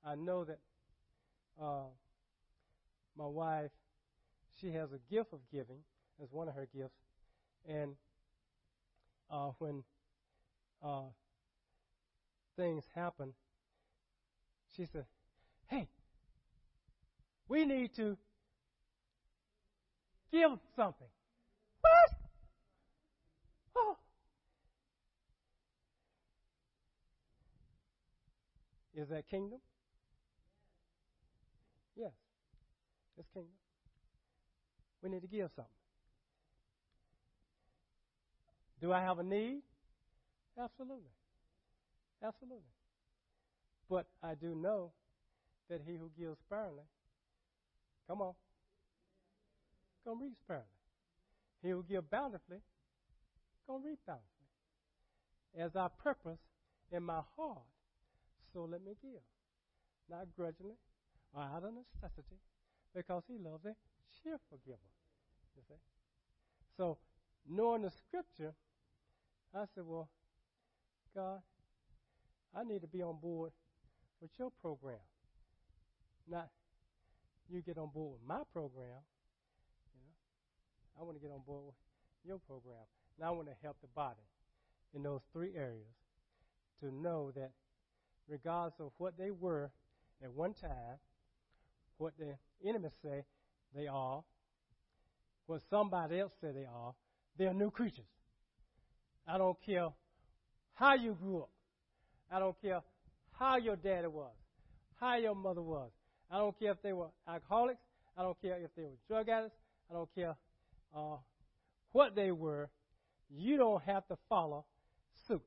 I 0.05 0.15
know 0.15 0.43
that 0.45 0.59
uh, 1.61 1.89
my 3.17 3.27
wife, 3.27 3.71
she 4.59 4.71
has 4.71 4.89
a 4.91 5.13
gift 5.13 5.33
of 5.33 5.39
giving 5.51 5.79
as 6.21 6.31
one 6.31 6.47
of 6.47 6.55
her 6.55 6.67
gifts, 6.73 6.97
and 7.67 7.95
uh, 9.29 9.51
when 9.59 9.83
uh, 10.83 11.03
things 12.55 12.83
happen, 12.95 13.33
she 14.75 14.85
said, 14.85 15.05
"Hey, 15.67 15.87
we 17.47 17.65
need 17.65 17.95
to 17.95 18.17
give 20.31 20.51
something." 20.75 21.07
What? 21.81 22.17
Oh, 23.75 23.97
Is 28.93 29.09
that 29.09 29.27
kingdom? 29.29 29.59
Yes. 31.95 32.11
It's 33.17 33.27
kingdom. 33.33 33.51
We 35.01 35.09
need 35.09 35.21
to 35.21 35.27
give 35.27 35.49
something. 35.55 35.71
Do 38.81 38.91
I 38.91 39.01
have 39.01 39.19
a 39.19 39.23
need? 39.23 39.61
Absolutely. 40.59 41.11
Absolutely. 42.23 42.63
But 43.89 44.07
I 44.23 44.35
do 44.35 44.55
know 44.55 44.91
that 45.69 45.81
he 45.85 45.93
who 45.97 46.09
gives 46.17 46.39
sparingly, 46.39 46.83
come 48.07 48.21
on, 48.21 48.33
gonna 50.05 50.19
reap 50.21 50.33
sparingly. 50.43 50.80
He 51.61 51.69
who 51.69 51.83
gives 51.83 52.07
bountifully, 52.09 52.61
gonna 53.67 53.83
reap 53.85 53.99
bountifully. 54.05 54.27
As 55.57 55.75
I 55.75 55.87
purpose 56.01 56.39
in 56.91 57.03
my 57.03 57.21
heart 57.35 57.65
so 58.53 58.67
let 58.69 58.83
me 58.83 58.93
give. 59.01 59.21
Not 60.09 60.27
grudgingly 60.35 60.75
or 61.33 61.43
out 61.43 61.63
of 61.63 61.73
necessity, 61.73 62.35
because 62.93 63.23
he 63.27 63.37
loves 63.37 63.65
a 63.65 63.75
cheerful 64.21 64.59
giver. 64.65 64.77
You 65.55 65.63
see? 65.67 65.75
So, 66.75 66.97
knowing 67.47 67.83
the 67.83 67.91
scripture, 67.91 68.53
I 69.55 69.63
said, 69.73 69.85
Well, 69.85 70.09
God, 71.15 71.41
I 72.55 72.63
need 72.63 72.81
to 72.81 72.87
be 72.87 73.01
on 73.01 73.17
board 73.21 73.51
with 74.21 74.31
your 74.37 74.51
program. 74.61 74.99
Not 76.29 76.49
you 77.49 77.61
get 77.61 77.77
on 77.77 77.89
board 77.93 78.19
with 78.19 78.27
my 78.27 78.43
program. 78.51 78.99
I 81.01 81.03
want 81.03 81.17
to 81.17 81.21
get 81.21 81.33
on 81.33 81.41
board 81.47 81.63
with 81.65 81.75
your 82.23 82.37
program. 82.37 82.85
Now 83.19 83.29
I 83.29 83.31
want 83.31 83.47
to 83.47 83.55
help 83.63 83.77
the 83.81 83.87
body 83.95 84.21
in 84.93 85.01
those 85.01 85.21
three 85.33 85.55
areas 85.55 85.95
to 86.79 86.93
know 86.93 87.31
that 87.35 87.51
regardless 88.29 88.75
of 88.79 88.91
what 88.99 89.17
they 89.17 89.31
were 89.31 89.71
at 90.23 90.31
one 90.31 90.53
time, 90.53 90.99
what 91.97 92.13
the 92.19 92.35
enemy 92.67 92.89
say 93.03 93.23
they 93.75 93.87
are, 93.87 94.23
what 95.47 95.61
somebody 95.71 96.19
else 96.19 96.33
say 96.39 96.51
they 96.51 96.65
are, 96.65 96.93
they're 97.35 97.53
new 97.53 97.71
creatures. 97.71 98.05
I 99.27 99.39
don't 99.39 99.57
care 99.65 99.89
how 100.75 100.93
you 100.93 101.17
grew 101.19 101.39
up. 101.39 101.49
I 102.31 102.37
don't 102.37 102.61
care 102.61 102.81
how 103.39 103.57
your 103.57 103.75
daddy 103.75 104.07
was, 104.07 104.35
how 104.99 105.17
your 105.17 105.33
mother 105.33 105.63
was. 105.63 105.89
I 106.29 106.37
don't 106.37 106.57
care 106.59 106.71
if 106.71 106.81
they 106.83 106.93
were 106.93 107.09
alcoholics. 107.27 107.81
I 108.15 108.21
don't 108.21 108.39
care 108.39 108.57
if 108.57 108.69
they 108.75 108.83
were 108.83 108.97
drug 109.07 109.29
addicts. 109.29 109.57
I 109.89 109.93
don't 109.95 110.09
care 110.13 110.35
uh, 110.95 111.17
what 111.91 112.15
they 112.15 112.31
were. 112.31 112.69
You 113.33 113.57
don't 113.57 113.81
have 113.83 114.07
to 114.07 114.17
follow 114.27 114.65
suit 115.27 115.41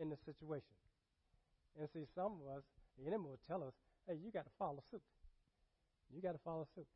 in 0.00 0.08
the 0.08 0.16
situation. 0.24 0.64
And 1.78 1.88
see, 1.92 2.06
some 2.14 2.32
of 2.32 2.56
us, 2.56 2.62
the 2.98 3.06
enemy 3.06 3.24
will 3.24 3.40
tell 3.46 3.62
us, 3.62 3.74
hey, 4.06 4.14
you 4.24 4.30
got 4.32 4.44
to 4.44 4.50
follow 4.58 4.82
suit. 4.90 5.02
You 6.14 6.22
got 6.22 6.32
to 6.32 6.38
follow 6.44 6.66
suit. 6.74 6.86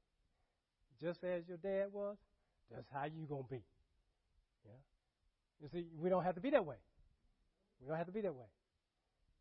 Just 1.00 1.22
as 1.24 1.42
your 1.46 1.58
dad 1.58 1.92
was, 1.92 2.16
that's 2.70 2.86
how 2.92 3.04
you 3.04 3.26
going 3.28 3.44
to 3.44 3.50
be. 3.50 3.62
Yeah. 4.64 4.72
You 5.60 5.68
see, 5.68 5.86
we 6.00 6.08
don't 6.08 6.24
have 6.24 6.34
to 6.36 6.40
be 6.40 6.50
that 6.50 6.64
way. 6.64 6.76
We 7.80 7.88
don't 7.88 7.98
have 7.98 8.06
to 8.06 8.12
be 8.12 8.22
that 8.22 8.34
way. 8.34 8.46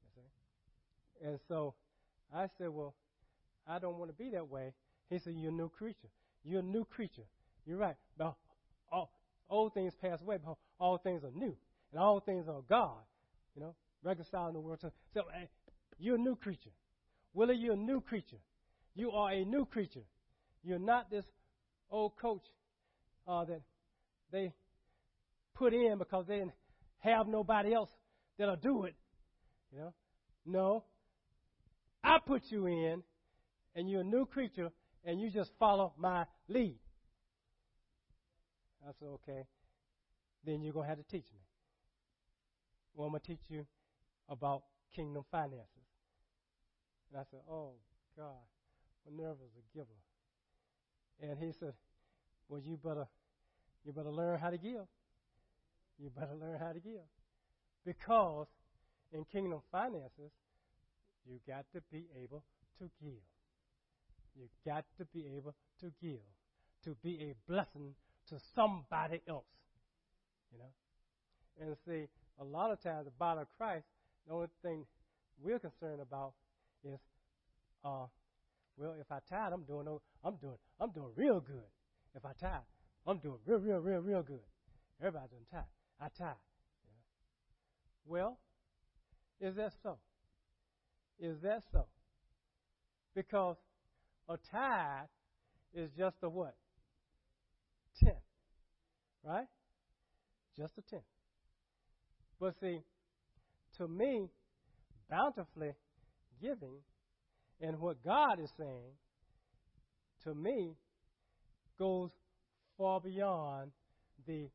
You 0.03 0.09
see? 0.15 1.27
And 1.27 1.39
so 1.47 1.73
I 2.35 2.47
said, 2.57 2.69
well, 2.69 2.95
I 3.67 3.79
don't 3.79 3.97
want 3.97 4.09
to 4.11 4.23
be 4.23 4.29
that 4.31 4.49
way. 4.49 4.73
He 5.09 5.19
said, 5.19 5.33
you're 5.37 5.51
a 5.51 5.53
new 5.53 5.69
creature. 5.69 6.09
You're 6.43 6.59
a 6.59 6.63
new 6.63 6.83
creature. 6.85 7.27
You're 7.65 7.77
right. 7.77 7.95
But 8.17 8.35
all, 8.91 9.11
old 9.49 9.73
things 9.73 9.93
pass 10.01 10.21
away, 10.21 10.37
but 10.43 10.57
all 10.79 10.97
things 10.97 11.23
are 11.23 11.31
new. 11.31 11.55
And 11.91 11.99
all 11.99 12.19
things 12.19 12.47
are 12.47 12.61
God. 12.69 12.99
You 13.55 13.61
know, 13.61 13.75
reconciling 14.03 14.53
the 14.53 14.59
world. 14.59 14.79
So 14.81 14.91
uh, 15.17 15.21
you're 15.99 16.15
a 16.15 16.19
new 16.19 16.35
creature. 16.35 16.71
Willie, 17.33 17.55
you're 17.55 17.73
a 17.73 17.77
new 17.77 18.01
creature. 18.01 18.39
You 18.95 19.11
are 19.11 19.31
a 19.31 19.45
new 19.45 19.65
creature. 19.65 20.03
You're 20.63 20.79
not 20.79 21.09
this 21.09 21.25
old 21.89 22.17
coach 22.17 22.43
uh, 23.27 23.45
that 23.45 23.61
they 24.31 24.51
put 25.55 25.73
in 25.73 25.97
because 25.97 26.25
they 26.27 26.37
didn't 26.37 26.53
have 26.99 27.27
nobody 27.27 27.73
else 27.73 27.89
that'll 28.37 28.55
do 28.55 28.85
it. 28.85 28.95
You 29.71 29.79
know? 29.79 29.93
No. 30.45 30.83
I 32.03 32.17
put 32.25 32.43
you 32.49 32.67
in, 32.67 33.03
and 33.75 33.89
you're 33.89 34.01
a 34.01 34.05
new 34.05 34.25
creature, 34.25 34.71
and 35.05 35.21
you 35.21 35.29
just 35.29 35.51
follow 35.59 35.93
my 35.97 36.25
lead. 36.47 36.75
I 38.87 38.91
said, 38.99 39.07
okay. 39.07 39.45
Then 40.45 40.61
you're 40.61 40.73
going 40.73 40.85
to 40.85 40.89
have 40.89 40.97
to 40.97 41.03
teach 41.03 41.31
me. 41.33 41.39
Well, 42.93 43.05
I'm 43.07 43.11
going 43.13 43.21
to 43.21 43.27
teach 43.27 43.49
you 43.49 43.65
about 44.27 44.63
kingdom 44.95 45.23
finances. 45.31 45.67
And 47.11 47.21
I 47.21 47.23
said, 47.29 47.41
oh, 47.49 47.73
God, 48.17 48.41
Minerva's 49.05 49.51
a 49.57 49.77
giver. 49.77 49.87
And 51.21 51.37
he 51.37 51.51
said, 51.59 51.73
well, 52.49 52.59
you 52.59 52.77
better, 52.77 53.05
you 53.85 53.93
better 53.93 54.11
learn 54.11 54.39
how 54.39 54.49
to 54.49 54.57
give. 54.57 54.87
You 55.99 56.09
better 56.09 56.35
learn 56.39 56.59
how 56.59 56.71
to 56.71 56.79
give. 56.79 57.05
Because 57.85 58.47
in 59.11 59.25
kingdom 59.25 59.61
finances, 59.71 60.31
you 61.25 61.39
got 61.47 61.65
to 61.73 61.81
be 61.91 62.05
able 62.21 62.43
to 62.79 62.89
give. 63.01 63.21
You 64.35 64.47
got 64.65 64.85
to 64.97 65.05
be 65.05 65.27
able 65.37 65.53
to 65.81 65.91
give, 66.01 66.25
to 66.85 66.95
be 67.03 67.31
a 67.31 67.51
blessing 67.51 67.93
to 68.31 68.39
somebody 68.55 69.21
else. 69.27 69.45
You 70.51 70.59
know? 70.59 70.71
And 71.59 71.75
see, 71.85 72.07
a 72.39 72.43
lot 72.43 72.71
of 72.71 72.81
times 72.81 73.05
the 73.05 73.11
body 73.11 73.41
of 73.41 73.47
Christ, 73.57 73.85
the 74.27 74.33
only 74.33 74.47
thing 74.63 74.85
we're 75.41 75.59
concerned 75.59 76.01
about 76.01 76.33
is, 76.83 76.99
uh, 77.83 78.05
well, 78.77 78.95
if 78.99 79.11
I 79.11 79.19
tithe, 79.29 79.53
I'm 79.53 79.63
doing, 79.63 79.85
I'm 80.23 80.35
doing, 80.37 80.57
I'm 80.79 80.91
doing 80.91 81.09
real 81.15 81.39
good. 81.39 81.69
If 82.15 82.25
I 82.25 82.31
tithe, 82.39 82.61
I'm 83.05 83.19
doing 83.19 83.37
real, 83.45 83.59
real, 83.59 83.77
real, 83.77 83.99
real 83.99 84.23
good. 84.23 84.39
Everybody's 84.99 85.29
doing 85.29 85.45
tithe. 85.51 85.61
I 85.99 86.07
tithe. 86.17 86.35
Well, 88.05 88.39
is 89.39 89.55
that 89.55 89.73
so? 89.83 89.97
Is 91.19 91.37
that 91.43 91.63
so? 91.71 91.85
Because 93.15 93.57
a 94.27 94.37
tithe 94.51 95.07
is 95.73 95.89
just 95.97 96.15
a 96.23 96.29
what? 96.29 96.55
Tenth. 98.03 98.17
Right? 99.23 99.47
Just 100.57 100.73
a 100.77 100.81
tenth. 100.89 101.03
But 102.39 102.55
see, 102.59 102.79
to 103.77 103.87
me, 103.87 104.27
bountifully 105.09 105.73
giving 106.41 106.79
and 107.61 107.79
what 107.79 108.03
God 108.03 108.39
is 108.39 108.49
saying, 108.57 108.93
to 110.23 110.33
me, 110.33 110.73
goes 111.77 112.09
far 112.77 112.99
beyond 112.99 113.71
the 114.27 114.49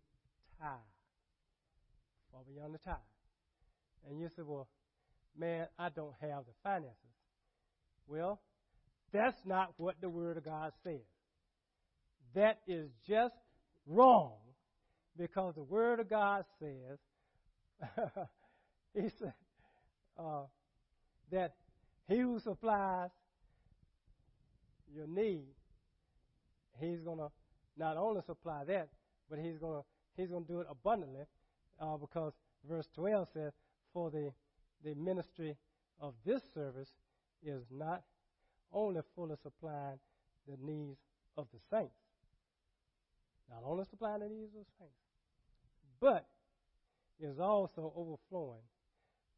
tithe. 0.60 0.70
Far 2.32 2.42
beyond 2.52 2.74
the 2.74 2.78
tithe. 2.78 2.96
And 4.08 4.20
you 4.20 4.28
say, 4.36 4.42
well, 4.44 4.68
man, 5.38 5.66
I 5.78 5.88
don't 5.88 6.14
have 6.20 6.44
the 6.46 6.52
finances. 6.62 6.94
Well, 8.06 8.40
that's 9.12 9.40
not 9.44 9.74
what 9.76 9.96
the 10.00 10.08
Word 10.08 10.36
of 10.36 10.44
God 10.44 10.72
says. 10.84 11.00
That 12.36 12.60
is 12.68 12.90
just 13.08 13.34
wrong 13.86 14.34
because 15.16 15.54
the 15.54 15.62
Word 15.62 16.00
of 16.00 16.10
God 16.10 16.44
says, 16.60 16.98
He 18.94 19.08
said, 19.18 19.32
uh, 20.18 20.42
that 21.32 21.54
He 22.06 22.18
who 22.18 22.38
supplies 22.38 23.08
your 24.94 25.06
need, 25.06 25.46
He's 26.78 27.00
going 27.00 27.18
to 27.18 27.30
not 27.78 27.96
only 27.96 28.20
supply 28.26 28.64
that, 28.64 28.90
but 29.30 29.38
He's 29.38 29.56
going 29.56 29.80
to 29.80 29.86
He's 30.20 30.28
going 30.28 30.44
to 30.44 30.52
do 30.52 30.60
it 30.60 30.66
abundantly 30.70 31.24
uh, 31.80 31.96
because 31.96 32.34
verse 32.68 32.88
12 32.94 33.28
says, 33.32 33.52
For 33.94 34.10
the, 34.10 34.30
the 34.84 34.94
ministry 34.94 35.56
of 36.00 36.12
this 36.26 36.42
service 36.52 36.90
is 37.42 37.62
not 37.70 38.02
only 38.72 39.00
fully 39.14 39.36
supplying 39.42 39.98
the 40.46 40.56
needs 40.62 40.98
of 41.38 41.46
the 41.52 41.58
saints, 41.70 41.94
not 43.50 43.62
only 43.64 43.84
supplying 43.88 44.20
the 44.20 44.28
needs 44.28 44.54
of 44.54 44.60
the 44.60 44.70
saints, 44.78 44.94
but 46.00 46.26
is 47.20 47.38
also 47.38 47.92
overflowing 47.96 48.60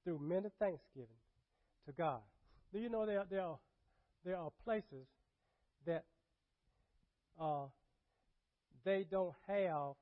through 0.05 0.19
many 0.19 0.49
thanksgiving 0.59 1.09
to 1.87 1.93
God. 1.93 2.21
Do 2.73 2.79
you 2.79 2.89
know 2.89 3.07
there, 3.07 3.25
there, 3.31 3.43
are, 3.43 3.59
there 4.25 4.37
are 4.37 4.51
places 4.65 5.07
that 5.87 6.05
uh, 7.41 7.67
they 8.85 9.05
don't 9.11 9.35
have, 9.47 9.95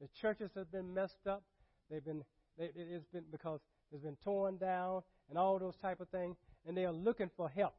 the 0.00 0.08
churches 0.20 0.50
have 0.56 0.70
been 0.72 0.94
messed 0.94 1.26
up. 1.28 1.42
They've 1.90 2.04
been, 2.04 2.24
they, 2.58 2.70
it's 2.74 3.06
been 3.12 3.24
because 3.30 3.60
it's 3.92 4.02
been 4.02 4.16
torn 4.24 4.56
down 4.56 5.02
and 5.28 5.38
all 5.38 5.58
those 5.58 5.76
type 5.76 6.00
of 6.00 6.08
things, 6.08 6.36
and 6.66 6.76
they 6.76 6.84
are 6.84 6.92
looking 6.92 7.30
for 7.36 7.48
help. 7.48 7.74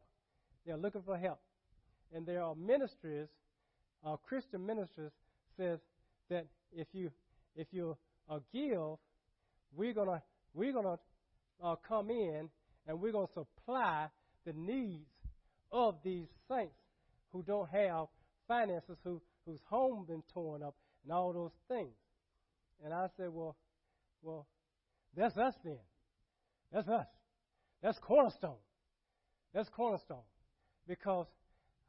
They're 0.66 0.78
looking 0.78 1.02
for 1.02 1.18
help. 1.18 1.40
And 2.14 2.26
there 2.26 2.44
are 2.44 2.56
ministries, 2.56 3.28
uh, 4.06 4.16
Christian 4.18 4.66
ministries, 4.66 5.12
says 5.58 5.80
that 6.30 6.46
if 6.72 6.88
you 6.94 7.12
if 7.56 7.68
you 7.72 7.98
uh, 8.30 8.40
give, 8.54 8.98
we're 9.76 9.94
gonna 9.94 10.22
we're 10.54 10.74
gonna 10.74 10.98
uh, 11.64 11.76
come 11.88 12.10
in 12.10 12.50
and 12.88 13.00
we're 13.02 13.12
gonna 13.12 13.28
supply 13.34 14.08
the 14.46 14.54
needs 14.54 15.06
of 15.72 15.96
these 16.04 16.28
saints 16.50 16.76
who 17.32 17.44
don't 17.44 17.70
have 17.70 18.08
finances, 18.48 18.98
who 19.04 19.22
whose 19.46 19.60
home 19.70 20.06
been 20.06 20.24
torn 20.34 20.64
up, 20.64 20.76
and 21.04 21.12
all 21.12 21.34
those 21.34 21.52
things. 21.68 21.94
And 22.84 22.94
I 22.94 23.08
said, 23.18 23.30
well, 23.32 23.56
well, 24.22 24.48
that's 25.16 25.38
us 25.38 25.54
then. 25.64 25.78
That's 26.72 26.88
us. 26.88 27.08
That's 27.82 27.98
cornerstone. 28.00 28.58
That's 29.54 29.70
cornerstone 29.70 30.24
because 30.88 31.28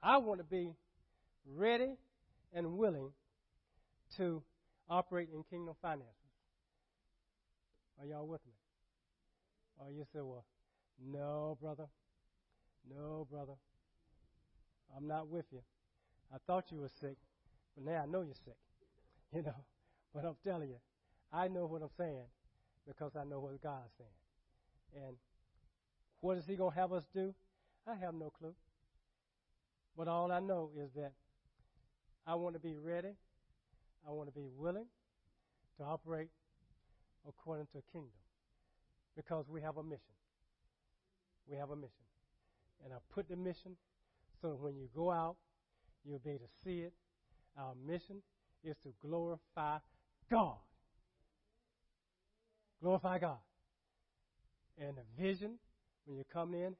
I 0.03 0.19
want 0.19 0.41
to 0.41 0.45
be 0.45 0.73
ready 1.55 1.95
and 2.53 2.77
willing 2.77 3.11
to 4.17 4.43
operate 4.89 5.29
in 5.33 5.43
kingdom 5.45 5.75
finances. 5.81 6.15
Are 8.01 8.07
y'all 8.07 8.27
with 8.27 8.45
me? 8.47 8.53
Or 9.79 9.91
you 9.91 10.05
say, 10.13 10.21
well, 10.21 10.45
no, 11.05 11.57
brother. 11.61 11.87
No, 12.89 13.27
brother. 13.31 13.55
I'm 14.97 15.07
not 15.07 15.29
with 15.29 15.47
you. 15.51 15.61
I 16.33 16.37
thought 16.47 16.71
you 16.71 16.79
were 16.79 16.91
sick, 17.01 17.17
but 17.75 17.85
now 17.85 18.03
I 18.03 18.07
know 18.07 18.23
you're 18.23 18.35
sick. 18.45 18.57
You 19.35 19.43
know, 19.43 19.65
but 20.15 20.25
I'm 20.25 20.37
telling 20.45 20.69
you, 20.69 20.77
I 21.33 21.49
know 21.49 21.67
what 21.67 21.83
I'm 21.83 21.89
saying 21.97 22.27
because 22.87 23.17
I 23.17 23.25
know 23.25 23.41
what 23.41 23.61
God's 23.61 23.91
saying. 23.99 25.05
And 25.05 25.17
what 26.21 26.39
is 26.39 26.47
He 26.47 26.55
going 26.55 26.73
to 26.73 26.79
have 26.79 26.93
us 26.93 27.03
do? 27.13 27.35
I 27.85 27.97
have 27.97 28.15
no 28.15 28.31
clue. 28.31 28.55
But 29.97 30.07
all 30.07 30.31
I 30.31 30.39
know 30.39 30.71
is 30.79 30.91
that 30.95 31.13
I 32.27 32.37
want 32.37 32.55
to 32.55 32.61
be 32.61 32.77
ready. 32.77 33.17
I 34.07 34.13
want 34.13 34.29
to 34.29 34.35
be 34.35 34.47
willing 34.57 34.87
to 35.79 35.85
operate 35.85 36.29
according 37.27 37.67
to 37.73 37.79
a 37.79 37.93
kingdom 37.93 38.11
because 39.17 39.47
we 39.49 39.61
have 39.63 39.77
a 39.77 39.83
mission. 39.83 40.15
We 41.51 41.57
have 41.57 41.71
a 41.71 41.77
mission. 41.77 41.91
And 42.85 42.93
I 42.93 42.97
put 43.15 43.29
the 43.29 43.37
mission 43.37 43.77
so 44.41 44.49
that 44.49 44.61
when 44.61 44.77
you 44.77 44.89
go 44.95 45.11
out, 45.11 45.37
you'll 46.05 46.19
be 46.19 46.31
able 46.31 46.47
to 46.47 46.65
see 46.65 46.81
it. 46.81 46.93
Our 47.59 47.75
mission 47.87 48.17
is 48.63 48.77
to 48.83 48.91
glorify 49.01 49.79
God. 50.31 50.57
Glorify 52.83 53.19
God. 53.19 53.39
And 54.79 54.97
the 54.97 55.23
vision, 55.23 55.59
when 56.05 56.19
you 56.19 56.25
come 56.33 56.55
in, 56.55 56.75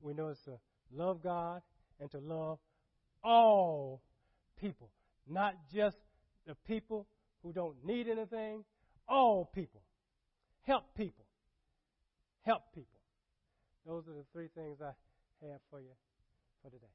we 0.00 0.14
know 0.14 0.28
it's 0.28 0.44
to 0.44 0.58
love 0.94 1.22
God 1.22 1.62
and 1.98 2.10
to 2.10 2.18
love 2.18 2.58
all 3.24 4.02
people, 4.60 4.90
not 5.28 5.54
just 5.74 5.96
the 6.46 6.54
people 6.66 7.06
who 7.42 7.52
don't 7.52 7.76
need 7.84 8.08
anything, 8.08 8.64
all 9.08 9.50
people. 9.54 9.82
Help 10.62 10.94
people. 10.96 11.24
Help 12.42 12.62
people. 12.74 13.00
Those 13.86 14.04
are 14.08 14.14
the 14.14 14.24
three 14.32 14.48
things 14.54 14.78
I 14.80 14.92
have 15.48 15.60
for 15.70 15.80
you 15.80 15.92
for 16.62 16.70
today. 16.70 16.86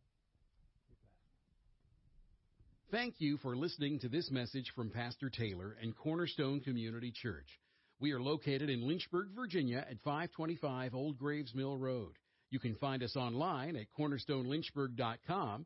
Thank 2.91 3.16
you 3.20 3.38
for 3.38 3.56
listening 3.56 3.99
to 3.99 4.10
this 4.10 4.30
message 4.30 4.72
from 4.76 4.89
Pastor 4.89 5.30
Taylor 5.30 5.78
and 5.82 5.95
Cornerstone 5.95 6.60
Community 6.60 7.14
Church. 7.16 7.47
We 8.02 8.12
are 8.12 8.22
located 8.22 8.70
in 8.70 8.86
Lynchburg, 8.86 9.30
Virginia 9.34 9.86
at 9.89 10.02
525 10.04 10.93
Old 10.93 11.18
Graves 11.18 11.56
Mill 11.56 11.78
Road. 11.78 12.14
You 12.49 12.60
can 12.60 12.76
find 12.76 13.02
us 13.02 13.16
online 13.16 13.78
at 13.78 13.86
cornerstonelynchburg.com, 13.97 15.66